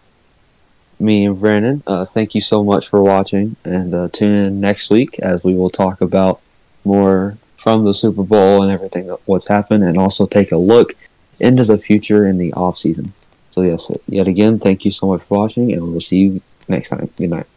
me 0.99 1.27
and 1.27 1.38
Brandon. 1.38 1.83
Uh, 1.87 2.07
thank 2.07 2.35
you 2.35 2.40
so 2.40 2.64
much 2.64 2.88
for 2.88 3.03
watching, 3.03 3.57
and 3.64 3.92
uh, 3.95 4.09
tune 4.12 4.47
in 4.47 4.61
next 4.61 4.88
week 4.88 5.18
as 5.18 5.45
we 5.45 5.55
will 5.55 5.71
talk 5.71 6.01
about 6.01 6.40
more 6.85 7.37
from 7.59 7.85
the 7.85 7.92
Super 7.92 8.23
Bowl 8.23 8.62
and 8.62 8.73
everything 8.73 9.09
what's 9.27 9.49
happened, 9.49 9.85
and 9.85 9.99
also 9.99 10.27
take 10.27 10.51
a 10.51 10.57
look 10.57 10.95
into 11.40 11.64
the 11.64 11.79
future 11.79 12.27
in 12.27 12.38
the 12.38 12.53
off 12.55 12.79
season. 12.79 13.12
So 13.53 13.62
yes, 13.62 13.91
yet 14.09 14.27
again, 14.29 14.59
thank 14.59 14.85
you 14.85 14.91
so 14.91 15.07
much 15.09 15.23
for 15.23 15.38
watching, 15.38 15.73
and 15.73 15.83
we'll 15.93 16.01
see 16.01 16.19
you 16.19 16.43
next 16.69 16.88
time. 16.88 17.09
Good 17.17 17.31
night. 17.31 17.52